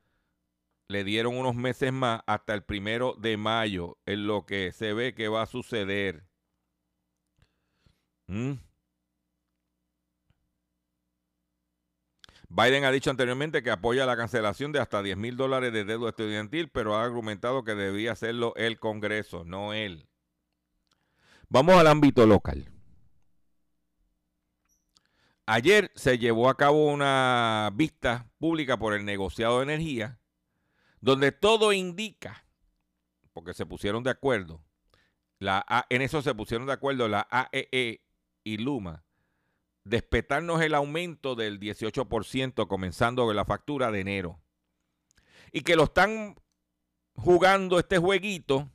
le 0.92 1.04
dieron 1.04 1.36
unos 1.36 1.54
meses 1.54 1.92
más 1.92 2.22
hasta 2.26 2.54
el 2.54 2.62
primero 2.62 3.14
de 3.18 3.36
mayo, 3.36 3.98
en 4.06 4.26
lo 4.26 4.46
que 4.46 4.72
se 4.72 4.92
ve 4.92 5.14
que 5.14 5.28
va 5.28 5.42
a 5.42 5.46
suceder. 5.46 6.24
¿Mm? 8.28 8.52
Biden 12.48 12.84
ha 12.84 12.90
dicho 12.90 13.10
anteriormente 13.10 13.62
que 13.62 13.70
apoya 13.70 14.04
la 14.04 14.16
cancelación 14.16 14.72
de 14.72 14.80
hasta 14.80 15.02
10 15.02 15.16
mil 15.16 15.38
dólares 15.38 15.72
de 15.72 15.84
deuda 15.84 16.10
estudiantil, 16.10 16.68
pero 16.68 16.94
ha 16.94 17.02
argumentado 17.02 17.64
que 17.64 17.74
debía 17.74 18.12
hacerlo 18.12 18.52
el 18.56 18.78
Congreso, 18.78 19.44
no 19.44 19.72
él. 19.72 20.06
Vamos 21.48 21.76
al 21.76 21.86
ámbito 21.86 22.26
local. 22.26 22.70
Ayer 25.46 25.90
se 25.94 26.18
llevó 26.18 26.50
a 26.50 26.56
cabo 26.56 26.86
una 26.92 27.70
vista 27.74 28.30
pública 28.38 28.78
por 28.78 28.92
el 28.92 29.06
negociado 29.06 29.58
de 29.58 29.64
energía, 29.64 30.20
donde 31.02 31.32
todo 31.32 31.72
indica, 31.72 32.46
porque 33.34 33.52
se 33.52 33.66
pusieron 33.66 34.02
de 34.02 34.10
acuerdo, 34.10 34.64
la 35.38 35.66
en 35.90 36.00
eso 36.00 36.22
se 36.22 36.34
pusieron 36.34 36.68
de 36.68 36.72
acuerdo 36.72 37.08
la 37.08 37.26
AEE 37.28 37.68
e 37.72 38.00
y 38.44 38.56
Luma, 38.58 39.04
despetarnos 39.84 40.62
el 40.62 40.74
aumento 40.74 41.34
del 41.34 41.58
18% 41.58 42.68
comenzando 42.68 43.26
con 43.26 43.36
la 43.36 43.44
factura 43.44 43.90
de 43.90 44.00
enero. 44.00 44.40
Y 45.50 45.62
que 45.62 45.76
lo 45.76 45.84
están 45.84 46.36
jugando 47.14 47.78
este 47.78 47.98
jueguito 47.98 48.70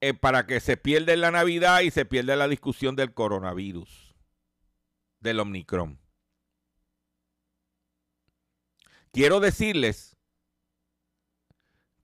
eh, 0.00 0.14
para 0.14 0.46
que 0.46 0.60
se 0.60 0.76
pierda 0.76 1.14
la 1.16 1.30
Navidad 1.30 1.80
y 1.80 1.90
se 1.90 2.04
pierda 2.04 2.36
la 2.36 2.48
discusión 2.48 2.96
del 2.96 3.14
coronavirus, 3.14 4.14
del 5.20 5.40
Omicron. 5.40 6.01
Quiero 9.12 9.40
decirles 9.40 10.16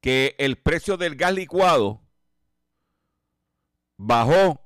que 0.00 0.36
el 0.38 0.56
precio 0.56 0.98
del 0.98 1.16
gas 1.16 1.32
licuado 1.32 2.02
bajó 3.96 4.60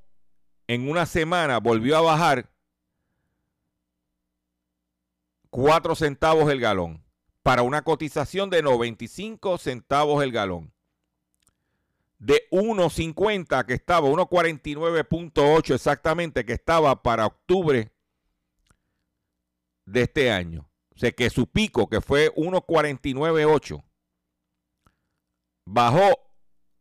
en 0.67 0.91
una 0.91 1.07
semana 1.07 1.59
volvió 1.59 1.97
a 1.97 2.01
bajar 2.01 2.51
4 5.51 5.95
centavos 5.95 6.51
el 6.51 6.61
galón 6.61 7.05
para 7.43 7.63
una 7.63 7.83
cotización 7.83 8.51
de 8.51 8.63
95 8.63 9.59
centavos 9.59 10.23
el 10.25 10.33
galón. 10.33 10.73
De 12.19 12.49
1.50 12.51 13.67
que 13.67 13.75
estaba, 13.75 14.09
1.49.8 14.09 15.75
exactamente 15.75 16.45
que 16.45 16.53
estaba 16.53 17.03
para 17.03 17.27
octubre 17.27 17.93
de 19.85 20.03
este 20.03 20.31
año. 20.31 20.72
Sea 21.03 21.11
que 21.11 21.31
su 21.31 21.49
pico, 21.49 21.89
que 21.89 22.01
fue 22.01 22.33
1.49.8, 22.37 23.85
bajó 25.67 26.17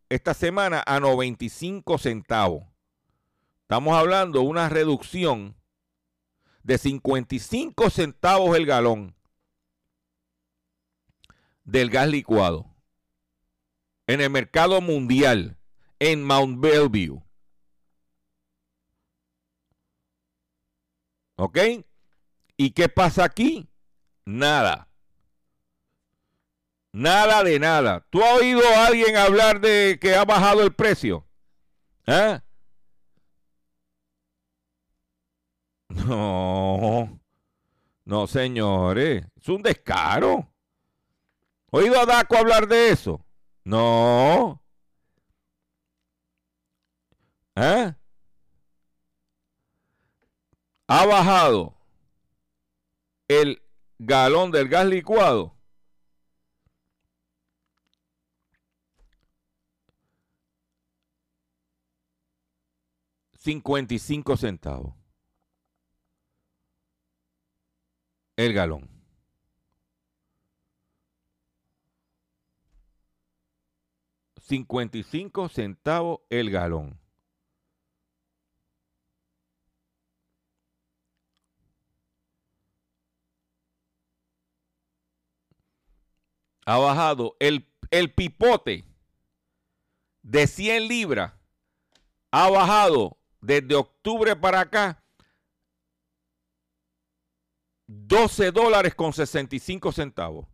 esta 0.09 0.35
semana 0.35 0.83
a 0.85 0.99
95 0.99 1.97
centavos. 1.97 2.63
Estamos 3.63 3.97
hablando 3.97 4.41
de 4.41 4.45
una 4.45 4.69
reducción 4.69 5.57
de 6.61 6.77
55 6.77 7.89
centavos 7.89 8.55
el 8.55 8.67
galón 8.67 9.15
del 11.63 11.89
gas 11.89 12.07
licuado 12.07 12.67
en 14.05 14.21
el 14.21 14.29
mercado 14.29 14.81
mundial 14.81 15.57
en 15.97 16.23
Mount 16.23 16.59
Bellevue. 16.59 17.23
¿Ok? 21.37 21.57
¿Y 22.55 22.69
qué 22.69 22.87
pasa 22.87 23.23
aquí? 23.23 23.70
Nada. 24.25 24.87
Nada 26.93 27.43
de 27.43 27.59
nada. 27.59 28.05
¿Tú 28.09 28.23
has 28.23 28.39
oído 28.39 28.61
a 28.75 28.87
alguien 28.87 29.15
hablar 29.15 29.61
de 29.61 29.97
que 29.99 30.15
ha 30.15 30.25
bajado 30.25 30.61
el 30.63 30.73
precio? 30.73 31.25
¿Eh? 32.05 32.39
No, 35.89 37.19
no, 38.05 38.27
señores, 38.27 39.25
es 39.35 39.49
un 39.49 39.61
descaro. 39.61 40.51
¿Oído 41.71 41.99
a 41.99 42.05
Daco 42.05 42.37
hablar 42.37 42.67
de 42.67 42.89
eso? 42.89 43.25
No. 43.63 44.61
¿Eh? 47.55 47.93
Ha 50.87 51.05
bajado 51.05 51.73
el 53.27 53.61
galón 54.03 54.51
del 54.51 54.67
gas 54.67 54.85
licuado. 54.87 55.55
Cincuenta 63.33 63.93
y 63.93 63.99
cinco 63.99 64.37
centavos. 64.37 64.95
el 68.37 68.53
galón. 68.53 68.89
Cincuenta 74.41 74.97
y 74.97 75.03
cinco 75.03 75.47
centavos 75.47 76.21
el 76.29 76.49
galón. 76.49 77.00
Ha 86.65 86.77
bajado 86.77 87.35
el, 87.39 87.67
el 87.89 88.13
pipote 88.13 88.85
de 90.21 90.47
100 90.47 90.87
libras 90.87 91.33
ha 92.31 92.49
bajado 92.49 93.17
desde 93.41 93.75
octubre 93.75 94.35
para 94.35 94.61
acá 94.61 95.01
12 97.87 98.51
dólares 98.51 98.95
con 98.95 99.11
65 99.11 99.91
centavos. 99.91 100.47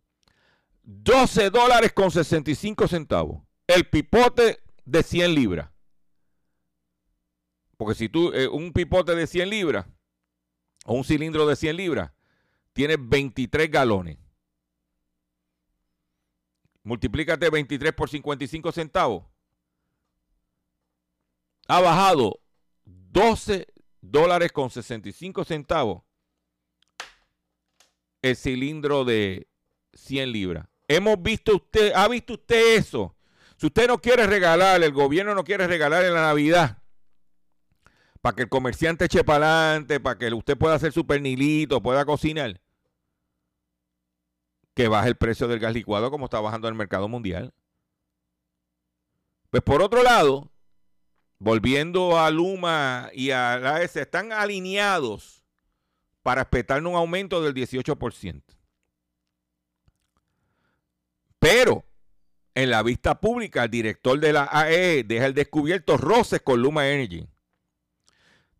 12 0.82 1.50
dólares 1.50 1.92
con 1.92 2.10
65 2.10 2.88
centavos. 2.88 3.42
El 3.66 3.88
pipote 3.88 4.60
de 4.84 5.02
100 5.02 5.34
libras. 5.34 5.70
Porque 7.76 7.94
si 7.94 8.08
tú, 8.08 8.32
eh, 8.32 8.48
un 8.48 8.72
pipote 8.72 9.14
de 9.14 9.26
100 9.26 9.50
libras 9.50 9.86
o 10.84 10.94
un 10.94 11.04
cilindro 11.04 11.46
de 11.46 11.54
100 11.54 11.76
libras, 11.76 12.10
tiene 12.72 12.96
23 12.98 13.70
galones. 13.70 14.18
Multiplícate 16.88 17.50
23 17.50 17.92
por 17.92 18.08
55 18.08 18.72
centavos. 18.72 19.26
Ha 21.68 21.82
bajado 21.82 22.40
12 22.86 23.66
dólares 24.00 24.52
con 24.52 24.70
65 24.70 25.44
centavos 25.44 26.02
el 28.22 28.36
cilindro 28.36 29.04
de 29.04 29.48
100 29.92 30.32
libras. 30.32 30.66
Hemos 30.88 31.22
visto 31.22 31.56
usted, 31.56 31.92
¿ha 31.94 32.08
visto 32.08 32.32
usted 32.32 32.78
eso? 32.78 33.14
Si 33.58 33.66
usted 33.66 33.86
no 33.86 33.98
quiere 33.98 34.26
regalar, 34.26 34.82
el 34.82 34.92
gobierno 34.92 35.34
no 35.34 35.44
quiere 35.44 35.66
regalar 35.66 36.06
en 36.06 36.14
la 36.14 36.22
Navidad, 36.22 36.78
para 38.22 38.34
que 38.34 38.44
el 38.44 38.48
comerciante 38.48 39.04
eche 39.04 39.24
para 39.24 39.68
adelante, 39.68 40.00
para 40.00 40.16
que 40.16 40.32
usted 40.32 40.56
pueda 40.56 40.76
hacer 40.76 40.92
su 40.92 41.06
pernilito, 41.06 41.82
pueda 41.82 42.06
cocinar, 42.06 42.62
que 44.78 44.86
baje 44.86 45.08
el 45.08 45.16
precio 45.16 45.48
del 45.48 45.58
gas 45.58 45.74
licuado 45.74 46.08
como 46.08 46.26
está 46.26 46.38
bajando 46.38 46.68
en 46.68 46.74
el 46.74 46.78
mercado 46.78 47.08
mundial. 47.08 47.52
Pues 49.50 49.60
por 49.60 49.82
otro 49.82 50.04
lado, 50.04 50.52
volviendo 51.40 52.16
a 52.16 52.30
Luma 52.30 53.10
y 53.12 53.32
a 53.32 53.58
la 53.58 53.82
S, 53.82 54.00
están 54.00 54.30
alineados 54.30 55.42
para 56.22 56.42
esperar 56.42 56.86
un 56.86 56.94
aumento 56.94 57.42
del 57.42 57.54
18%. 57.54 58.40
Pero 61.40 61.84
en 62.54 62.70
la 62.70 62.84
vista 62.84 63.20
pública, 63.20 63.64
el 63.64 63.70
director 63.70 64.20
de 64.20 64.32
la 64.32 64.48
AE 64.48 65.02
deja 65.02 65.26
el 65.26 65.34
descubierto 65.34 65.96
roces 65.96 66.40
con 66.40 66.62
Luma 66.62 66.88
Energy. 66.88 67.26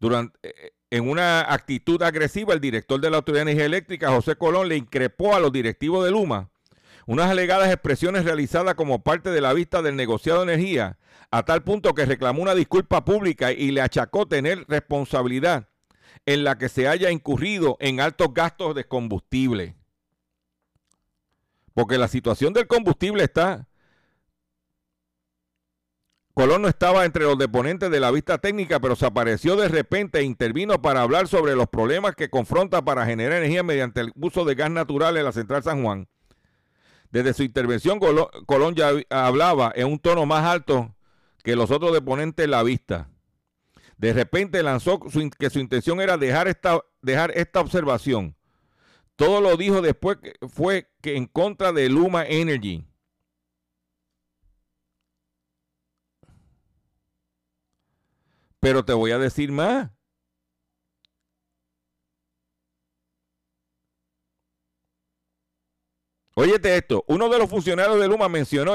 Durante, 0.01 0.37
eh, 0.43 0.73
en 0.91 1.09
una 1.09 1.53
actitud 1.53 2.03
agresiva, 2.03 2.55
el 2.55 2.61
director 2.61 3.01
de 3.01 3.11
la 3.11 3.19
Autoridad 3.19 3.45
de 3.45 3.53
Energía 3.53 3.67
Eléctrica, 3.67 4.11
José 4.11 4.37
Colón, 4.37 4.69
le 4.69 4.77
increpó 4.77 5.35
a 5.35 5.41
los 5.41 5.53
directivos 5.53 6.05
de 6.05 6.11
Luma 6.11 6.51
unas 7.09 7.31
alegadas 7.31 7.73
expresiones 7.73 8.27
realizadas 8.27 8.75
como 8.75 9.03
parte 9.03 9.31
de 9.31 9.41
la 9.41 9.55
vista 9.55 9.81
del 9.81 9.97
negociado 9.97 10.45
de 10.45 10.53
energía, 10.53 10.99
a 11.31 11.43
tal 11.43 11.65
punto 11.65 11.95
que 11.95 12.05
reclamó 12.05 12.43
una 12.43 12.55
disculpa 12.55 13.03
pública 13.07 13.51
y 13.51 13.71
le 13.71 13.81
achacó 13.81 14.29
tener 14.29 14.67
responsabilidad 14.69 15.71
en 16.27 16.45
la 16.45 16.59
que 16.59 16.69
se 16.69 16.87
haya 16.87 17.11
incurrido 17.11 17.79
en 17.81 18.01
altos 18.01 18.35
gastos 18.35 18.75
de 18.75 18.87
combustible. 18.87 19.75
Porque 21.73 21.97
la 21.97 22.09
situación 22.09 22.53
del 22.53 22.67
combustible 22.67 23.25
está... 23.25 23.68
Colón 26.39 26.63
no 26.63 26.69
estaba 26.69 27.05
entre 27.05 27.25
los 27.25 27.37
deponentes 27.37 27.91
de 27.91 27.99
la 27.99 28.13
vista 28.13 28.39
técnica, 28.39 28.79
pero 28.79 28.95
se 28.95 29.05
apareció 29.05 29.57
de 29.57 29.67
repente 29.67 30.21
e 30.21 30.23
intervino 30.23 30.81
para 30.81 31.03
hablar 31.03 31.27
sobre 31.27 31.57
los 31.57 31.67
problemas 31.67 32.15
que 32.15 32.31
confronta 32.31 32.81
para 32.85 33.05
generar 33.07 33.39
energía 33.39 33.65
mediante 33.65 34.03
el 34.03 34.13
uso 34.15 34.45
de 34.45 34.55
gas 34.55 34.71
natural 34.71 35.17
en 35.17 35.25
la 35.25 35.33
central 35.33 35.65
San 35.65 35.83
Juan 35.83 36.07
desde 37.11 37.35
su 37.35 37.43
intervención, 37.43 37.99
Colón 38.47 38.77
ya 38.77 38.93
hablaba 39.11 39.73
en 39.75 39.89
un 39.89 39.99
tono 39.99 40.27
más 40.27 40.45
alto 40.45 40.95
que 41.43 41.57
los 41.57 41.73
otros 41.73 41.93
deponentes 41.93 42.45
en 42.45 42.53
la 42.53 42.63
vista. 42.63 43.09
De 43.97 44.13
repente 44.13 44.63
lanzó 44.63 45.01
que 45.01 45.51
su 45.51 45.59
intención 45.59 46.01
era 46.01 46.19
dejar 46.19 46.47
esta, 46.47 46.81
dejar 47.03 47.33
esta 47.35 47.61
observación. 47.61 48.37
Todo 49.17 49.41
lo 49.41 49.57
dijo 49.57 49.83
después 49.83 50.19
que 50.19 50.35
fue 50.49 50.89
que 51.01 51.17
en 51.17 51.27
contra 51.27 51.73
de 51.73 51.89
Luma 51.89 52.25
Energy. 52.25 52.85
Pero 58.61 58.85
te 58.85 58.93
voy 58.93 59.11
a 59.13 59.19
decir 59.19 59.53
más. 59.53 59.91
Óyete 66.35 66.77
esto, 66.77 67.05
uno 67.09 67.29
de 67.29 67.39
los 67.39 67.51
funcionarios 67.51 67.99
de 67.99 68.07
Luma 68.07 68.29
mencionó 68.29 68.75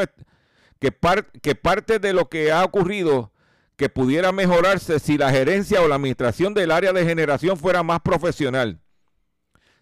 que, 0.79 0.93
que 1.41 1.55
parte 1.55 1.99
de 1.99 2.11
lo 2.11 2.27
que 2.27 2.51
ha 2.51 2.61
ocurrido 2.65 3.31
que 3.77 3.87
pudiera 3.87 4.33
mejorarse 4.33 4.99
si 4.99 5.17
la 5.17 5.31
gerencia 5.31 5.81
o 5.81 5.87
la 5.87 5.95
administración 5.95 6.53
del 6.53 6.71
área 6.71 6.91
de 6.91 7.05
generación 7.05 7.57
fuera 7.57 7.81
más 7.81 8.01
profesional. 8.01 8.81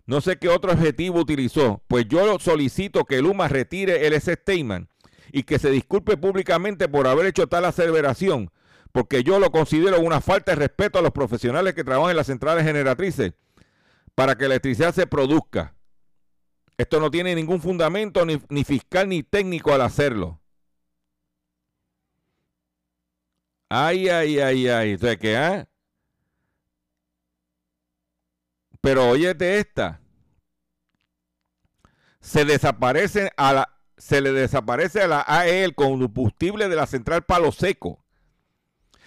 No 0.06 0.22
sé 0.22 0.38
qué 0.38 0.50
otro 0.50 0.72
objetivo 0.72 1.20
utilizó, 1.20 1.84
pues 1.88 2.06
yo 2.08 2.38
solicito 2.40 3.06
que 3.06 3.22
Luma 3.22 3.48
retire 3.48 4.06
el 4.06 4.20
statement 4.20 4.90
y 5.32 5.44
que 5.44 5.58
se 5.58 5.72
disculpe 5.72 6.18
públicamente 6.18 6.88
por 6.88 7.08
haber 7.08 7.26
hecho 7.26 7.48
tal 7.48 7.66
aseveración, 7.66 8.52
porque 8.92 9.24
yo 9.24 9.40
lo 9.40 9.52
considero 9.52 10.00
una 10.00 10.22
falta 10.22 10.52
de 10.52 10.58
respeto 10.58 11.00
a 11.00 11.02
los 11.02 11.12
profesionales 11.12 11.74
que 11.74 11.84
trabajan 11.84 12.12
en 12.12 12.18
las 12.18 12.28
centrales 12.28 12.66
generatrices 12.66 13.34
para 14.16 14.36
que 14.36 14.48
la 14.48 14.56
electricidad 14.56 14.94
se 14.94 15.08
produzca. 15.08 15.76
Esto 16.78 17.00
no 17.00 17.12
tiene 17.12 17.36
ningún 17.36 17.62
fundamento 17.62 18.26
ni, 18.26 18.64
fiscal 18.64 19.08
ni 19.08 19.24
técnico 19.24 19.74
al 19.74 19.82
hacerlo. 19.82 20.42
Ay, 23.70 24.10
ay, 24.10 24.40
ay, 24.40 24.68
ay. 24.68 24.92
Entonces, 24.92 25.18
¿qué? 25.20 25.38
Ah? 25.38 25.68
Pero 28.82 29.10
óyete 29.10 29.60
esta. 29.60 30.02
Se 32.20 32.46
desaparece 32.46 33.32
a 33.38 33.54
la, 33.54 33.80
se 33.98 34.20
le 34.20 34.32
desaparece 34.32 35.02
a 35.02 35.08
la 35.08 35.24
AE 35.28 35.64
el 35.64 35.76
combustible 35.76 36.68
de 36.68 36.76
la 36.76 36.88
central 36.88 37.24
Palo 37.24 37.52
Seco. 37.52 38.01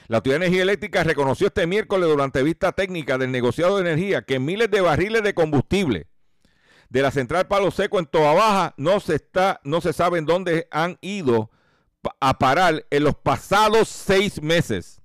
La 0.07 0.19
Autoridad 0.19 0.41
de 0.41 0.47
Energía 0.47 0.63
Eléctrica 0.63 1.03
reconoció 1.03 1.47
este 1.47 1.67
miércoles 1.67 2.09
durante 2.09 2.43
vista 2.43 2.73
técnica 2.73 3.17
del 3.17 3.31
negociado 3.31 3.77
de 3.77 3.83
energía 3.83 4.23
que 4.23 4.39
miles 4.39 4.71
de 4.71 4.81
barriles 4.81 5.23
de 5.23 5.35
combustible 5.35 6.09
de 6.91 7.03
la 7.03 7.11
central 7.11 7.49
Palo 7.49 7.71
Seco 7.71 7.99
en 7.99 8.07
Toa 8.07 8.35
Baja 8.35 8.75
no 8.77 9.01
se 9.01 9.17
está, 9.17 9.61
no 9.65 9.81
se 9.81 9.93
sabe 9.93 10.19
en 10.19 10.27
dónde 10.27 10.69
han 10.71 10.99
ido 11.01 11.51
a 12.21 12.39
parar 12.39 12.87
en 12.91 13.05
los 13.05 13.17
pasados 13.17 13.89
seis 13.89 14.43
meses. 14.43 15.01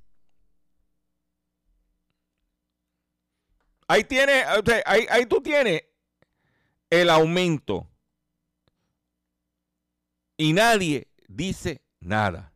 Ahí 3.87 4.03
tiene, 4.03 4.43
ahí, 4.85 5.07
ahí 5.09 5.25
tú 5.25 5.41
tienes 5.41 5.81
el 6.89 7.09
aumento. 7.09 7.89
Y 10.37 10.53
nadie 10.53 11.07
dice 11.27 11.81
nada. 11.99 12.48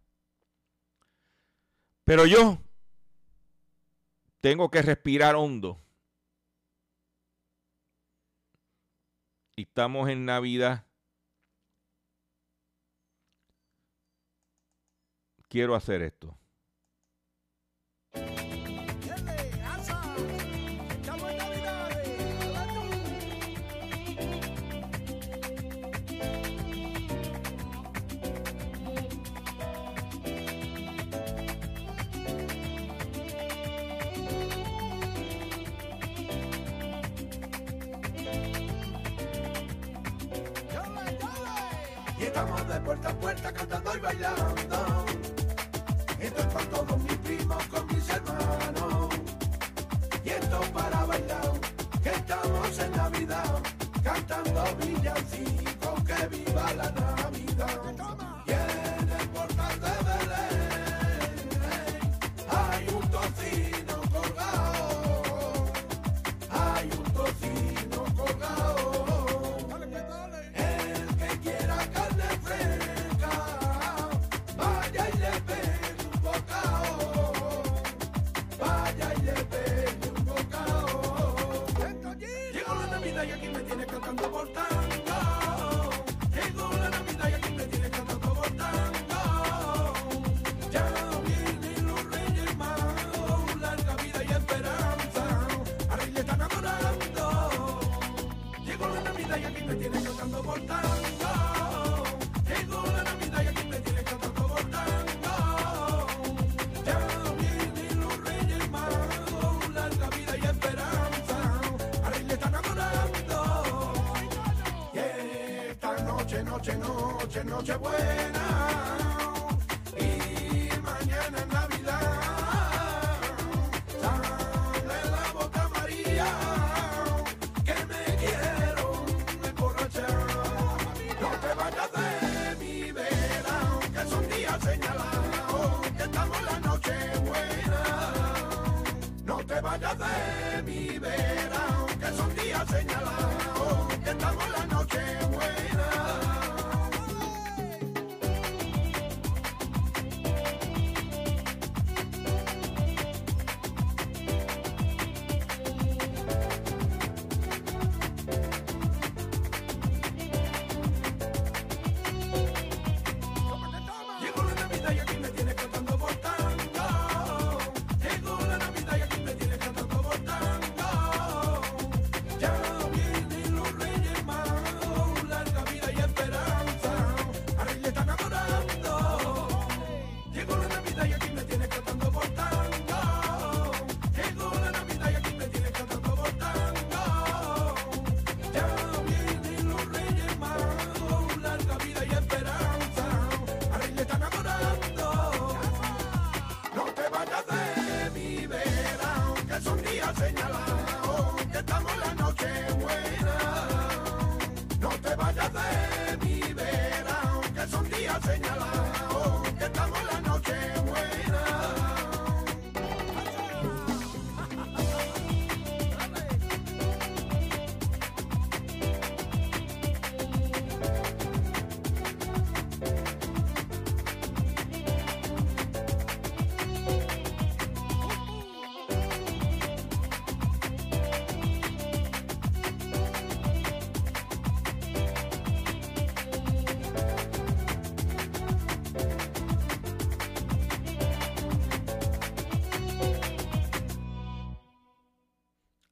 Pero 2.06 2.26
yo 2.26 2.58
tengo 4.41 4.70
que 4.70 4.82
respirar 4.82 5.36
hondo 5.36 5.80
y 9.56 9.62
estamos 9.64 10.10
en 10.10 10.26
Navidad, 10.26 10.86
quiero 15.47 15.76
hacer 15.76 16.01
esto. 16.01 16.38
Bailando. 44.04 45.03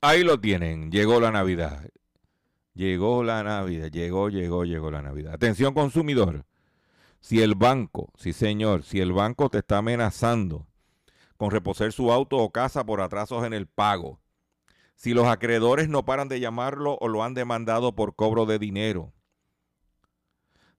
Ahí 0.02 0.24
lo 0.24 0.40
tienen. 0.40 0.92
Llegó 0.92 1.20
la 1.20 1.32
Navidad. 1.32 1.88
Llegó 2.74 3.24
la 3.24 3.44
Navidad. 3.44 3.92
Llegó, 3.92 4.30
llegó, 4.30 4.66
llegó 4.66 4.90
la 4.90 5.04
Navidad. 5.04 5.34
Atención 5.34 5.76
consumidor. 5.76 6.46
Si 7.20 7.42
el 7.42 7.54
banco, 7.54 8.12
sí 8.18 8.34
señor, 8.34 8.84
si 8.84 9.00
el 9.00 9.14
banco 9.14 9.50
te 9.50 9.60
está 9.60 9.78
amenazando 9.78 10.68
con 11.38 11.52
reposer 11.52 11.94
su 11.94 12.12
auto 12.12 12.38
o 12.38 12.52
casa 12.52 12.84
por 12.84 13.00
atrasos 13.00 13.46
en 13.46 13.54
el 13.54 13.68
pago, 13.68 14.20
si 14.96 15.14
los 15.14 15.28
acreedores 15.28 15.88
no 15.88 16.04
paran 16.04 16.28
de 16.30 16.40
llamarlo 16.40 16.98
o 17.00 17.08
lo 17.08 17.24
han 17.24 17.36
demandado 17.36 17.96
por 17.96 18.16
cobro 18.16 18.48
de 18.48 18.58
dinero, 18.58 19.14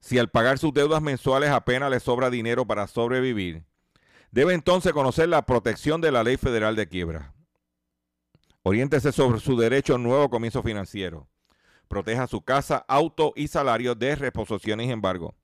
si 0.01 0.19
al 0.19 0.31
pagar 0.31 0.59
sus 0.59 0.75
deudas 0.75 1.01
mensuales 1.01 1.51
apenas 1.51 1.91
le 1.91 2.01
sobra 2.01 2.29
dinero 2.29 2.67
para 2.67 2.89
sobrevivir, 2.89 3.65
debe 4.33 4.55
entonces 4.55 4.93
conocer 4.93 5.29
la 5.29 5.47
protección 5.47 6.01
de 6.01 6.11
la 6.11 6.25
Ley 6.25 6.37
Federal 6.37 6.75
de 6.75 6.89
Quiebra. 6.89 7.35
Oriéntese 8.63 9.13
sobre 9.13 9.41
su 9.41 9.57
derecho 9.57 9.93
a 9.93 9.97
un 9.97 10.05
nuevo 10.05 10.31
comienzo 10.31 10.63
financiero. 10.63 11.29
Proteja 11.89 12.27
su 12.27 12.43
casa, 12.43 12.85
auto 12.89 13.33
y 13.37 13.49
salario 13.49 13.95
de 13.95 14.15
reposiciones 14.15 14.87
y 14.87 14.91
embargo. 14.91 15.35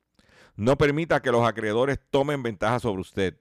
No 0.57 0.79
permita 0.79 1.21
que 1.21 1.33
los 1.33 1.47
acreedores 1.47 1.99
tomen 2.11 2.43
ventaja 2.43 2.81
sobre 2.81 3.01
usted. 3.01 3.37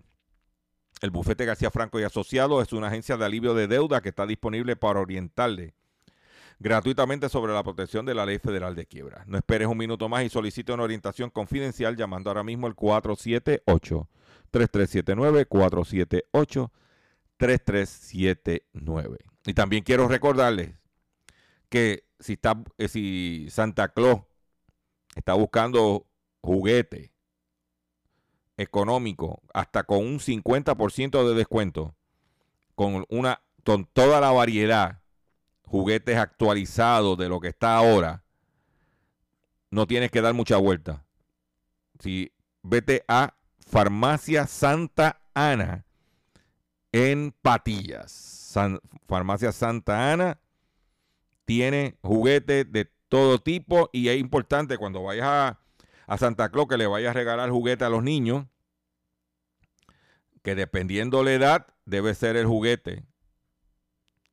El 1.01 1.11
bufete 1.11 1.45
García 1.45 1.71
Franco 1.71 1.99
y 1.99 2.03
Asociados 2.03 2.65
es 2.65 2.73
una 2.73 2.87
agencia 2.87 3.17
de 3.17 3.25
alivio 3.25 3.53
de 3.53 3.67
deuda 3.67 4.01
que 4.01 4.09
está 4.09 4.25
disponible 4.25 4.75
para 4.75 4.99
orientarle 4.99 5.75
gratuitamente 6.59 7.29
sobre 7.29 7.53
la 7.53 7.63
protección 7.63 8.05
de 8.05 8.15
la 8.15 8.25
Ley 8.25 8.39
Federal 8.39 8.75
de 8.75 8.85
Quiebra. 8.85 9.23
No 9.27 9.37
esperes 9.37 9.67
un 9.67 9.77
minuto 9.77 10.09
más 10.09 10.23
y 10.23 10.29
solicite 10.29 10.73
una 10.73 10.83
orientación 10.83 11.29
confidencial 11.29 11.95
llamando 11.95 12.29
ahora 12.29 12.43
mismo 12.43 12.67
al 12.67 12.75
478-3379, 12.75 15.47
478-3379. 17.39 19.17
Y 19.47 19.53
también 19.53 19.81
quiero 19.81 20.09
recordarles 20.09 20.75
que 21.69 22.03
si, 22.19 22.33
está, 22.33 22.61
eh, 22.77 22.89
si 22.89 23.47
Santa 23.49 23.87
Claus 23.87 24.21
está 25.15 25.33
buscando 25.35 26.05
juguete 26.41 27.13
económico 28.57 29.41
hasta 29.53 29.83
con 29.83 29.99
un 29.99 30.19
50% 30.19 31.25
de 31.29 31.33
descuento, 31.33 31.95
con, 32.75 33.05
una, 33.07 33.41
con 33.63 33.85
toda 33.85 34.19
la 34.19 34.31
variedad, 34.31 35.01
juguetes 35.63 36.17
actualizados 36.17 37.17
de 37.17 37.29
lo 37.29 37.39
que 37.39 37.47
está 37.47 37.77
ahora, 37.77 38.25
no 39.71 39.87
tienes 39.87 40.11
que 40.11 40.21
dar 40.21 40.33
mucha 40.33 40.57
vuelta. 40.57 41.05
Si 41.99 42.33
vete 42.63 43.05
a 43.07 43.33
Farmacia 43.65 44.45
Santa 44.45 45.21
Ana 45.33 45.85
en 46.91 47.33
Patillas. 47.41 48.46
Farmacia 49.07 49.51
Santa 49.51 50.11
Ana 50.11 50.39
tiene 51.45 51.97
juguetes 52.01 52.71
de 52.71 52.91
todo 53.09 53.39
tipo 53.39 53.89
y 53.93 54.09
es 54.09 54.19
importante 54.19 54.77
cuando 54.77 55.03
vayas 55.03 55.27
a, 55.27 55.59
a 56.07 56.17
Santa 56.17 56.49
Claus 56.49 56.67
que 56.67 56.77
le 56.77 56.87
vayas 56.87 57.11
a 57.11 57.13
regalar 57.13 57.49
juguete 57.49 57.85
a 57.85 57.89
los 57.89 58.03
niños, 58.03 58.45
que 60.43 60.55
dependiendo 60.55 61.23
la 61.23 61.33
edad 61.33 61.67
debe 61.85 62.15
ser 62.15 62.35
el 62.35 62.45
juguete. 62.45 63.05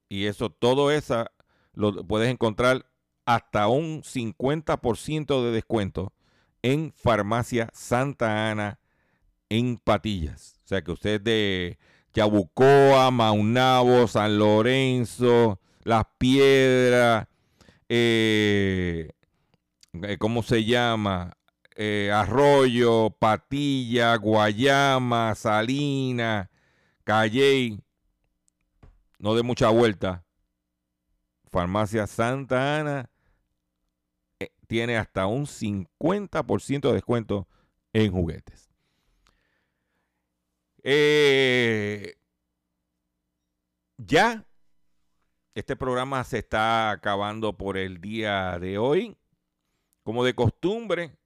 Y 0.08 0.26
eso, 0.26 0.50
todo 0.50 0.90
eso 0.90 1.26
lo 1.72 2.06
puedes 2.06 2.30
encontrar 2.30 2.86
hasta 3.26 3.68
un 3.68 4.02
50% 4.02 5.44
de 5.44 5.50
descuento 5.50 6.12
en 6.62 6.92
Farmacia 6.92 7.68
Santa 7.72 8.50
Ana 8.50 8.80
en 9.48 9.76
Patillas. 9.76 10.60
O 10.64 10.68
sea 10.68 10.82
que 10.82 10.92
usted 10.92 11.20
de 11.20 11.78
Yabucoa, 12.14 13.10
Maunabo, 13.10 14.06
San 14.06 14.38
Lorenzo, 14.38 15.60
Las 15.82 16.04
Piedras, 16.16 17.26
eh, 17.88 19.10
eh, 20.02 20.16
¿cómo 20.18 20.42
se 20.42 20.64
llama? 20.64 21.36
Eh, 21.76 22.10
Arroyo, 22.14 23.10
Patilla, 23.10 24.16
Guayama, 24.16 25.34
Salina, 25.34 26.50
Calley. 27.02 27.80
No 29.18 29.34
de 29.34 29.42
mucha 29.42 29.70
vuelta. 29.70 30.24
Farmacia 31.50 32.06
Santa 32.06 32.78
Ana 32.78 33.10
tiene 34.66 34.96
hasta 34.96 35.26
un 35.26 35.46
50% 35.46 36.88
de 36.88 36.94
descuento 36.94 37.48
en 37.92 38.12
juguetes. 38.12 38.63
Eh, 40.84 42.14
ya 43.96 44.46
este 45.54 45.76
programa 45.76 46.22
se 46.24 46.38
está 46.38 46.90
acabando 46.90 47.56
por 47.56 47.76
el 47.78 48.00
día 48.00 48.58
de 48.58 48.76
hoy. 48.76 49.16
Como 50.02 50.24
de 50.24 50.34
costumbre, 50.34 51.16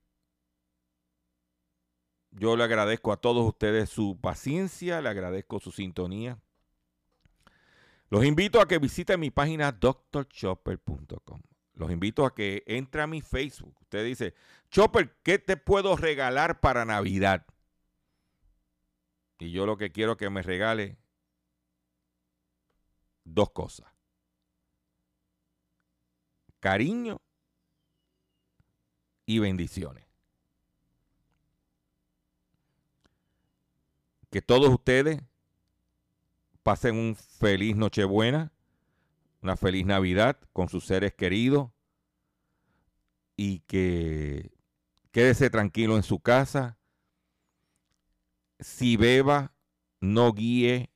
yo 2.30 2.56
le 2.56 2.62
agradezco 2.62 3.10
a 3.12 3.16
todos 3.16 3.44
ustedes 3.46 3.90
su 3.90 4.20
paciencia, 4.20 5.00
le 5.00 5.08
agradezco 5.08 5.58
su 5.58 5.72
sintonía. 5.72 6.38
Los 8.10 8.24
invito 8.24 8.60
a 8.60 8.68
que 8.68 8.78
visiten 8.78 9.18
mi 9.18 9.30
página 9.30 9.72
drchopper.com. 9.72 11.40
Los 11.74 11.90
invito 11.90 12.24
a 12.24 12.34
que 12.34 12.62
entre 12.66 13.02
a 13.02 13.06
mi 13.06 13.20
Facebook. 13.20 13.76
Usted 13.80 14.04
dice, 14.04 14.34
Chopper, 14.70 15.16
¿qué 15.22 15.38
te 15.38 15.56
puedo 15.56 15.96
regalar 15.96 16.60
para 16.60 16.84
Navidad? 16.84 17.44
Y 19.38 19.52
yo 19.52 19.66
lo 19.66 19.76
que 19.76 19.92
quiero 19.92 20.16
que 20.16 20.30
me 20.30 20.42
regale 20.42 20.98
dos 23.24 23.50
cosas. 23.50 23.86
Cariño 26.60 27.20
y 29.26 29.38
bendiciones. 29.38 30.04
Que 34.30 34.42
todos 34.42 34.68
ustedes 34.70 35.22
pasen 36.62 36.96
un 36.96 37.14
feliz 37.16 37.76
Nochebuena, 37.76 38.52
una 39.40 39.56
feliz 39.56 39.86
Navidad 39.86 40.38
con 40.52 40.68
sus 40.68 40.84
seres 40.84 41.14
queridos 41.14 41.70
y 43.36 43.60
que 43.60 44.50
quédese 45.12 45.48
tranquilo 45.48 45.96
en 45.96 46.02
su 46.02 46.20
casa. 46.20 46.77
Si 48.60 48.96
beba, 48.96 49.54
no 50.00 50.32
guíe 50.32 50.90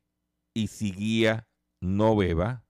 y 0.55 0.67
si 0.69 0.93
guía, 0.93 1.49
no 1.81 2.17
beba. 2.17 2.65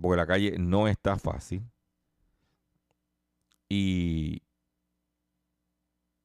Porque 0.00 0.16
la 0.16 0.26
calle 0.26 0.58
no 0.58 0.88
está 0.88 1.18
fácil. 1.18 1.70
Y 3.68 4.42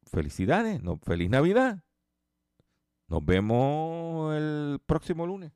felicidades, 0.03 0.81
no, 0.81 0.97
feliz 0.97 1.29
Navidad. 1.29 1.83
Nos 3.07 3.25
vemos 3.25 4.35
el 4.35 4.79
próximo 4.85 5.25
lunes. 5.25 5.51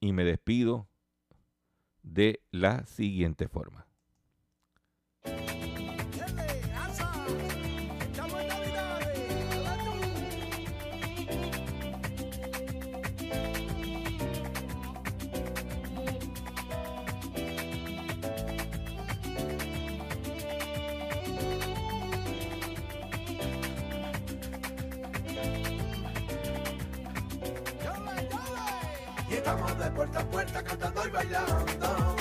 Y 0.00 0.12
me 0.12 0.24
despido 0.24 0.88
de 2.02 2.42
la 2.50 2.84
siguiente 2.86 3.48
forma. 3.48 3.86
Puerta 29.96 30.20
a 30.20 30.24
puerta 30.24 30.62
cantando 30.62 31.06
y 31.06 31.10
bailando. 31.10 32.16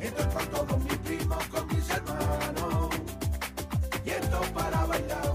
Esto 0.00 0.20
es 0.20 0.26
para 0.26 0.46
todos 0.46 0.78
mis 0.82 0.98
primos 0.98 1.44
con 1.46 1.66
mis 1.68 1.90
hermanos. 1.90 2.90
Y 4.04 4.10
esto 4.10 4.40
para 4.52 4.84
bailar, 4.86 5.32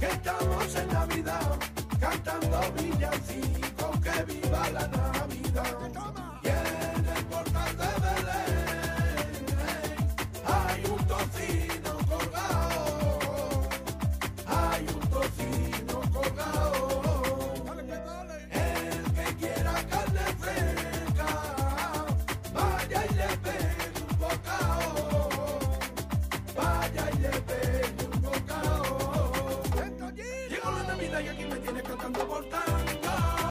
que 0.00 0.06
estamos 0.06 0.74
en 0.74 0.88
Navidad. 0.88 1.58
Cantando 2.00 2.60
villancicos, 2.72 4.00
que 4.00 4.24
viva 4.24 4.70
la 4.70 4.88
Navidad. 4.88 6.21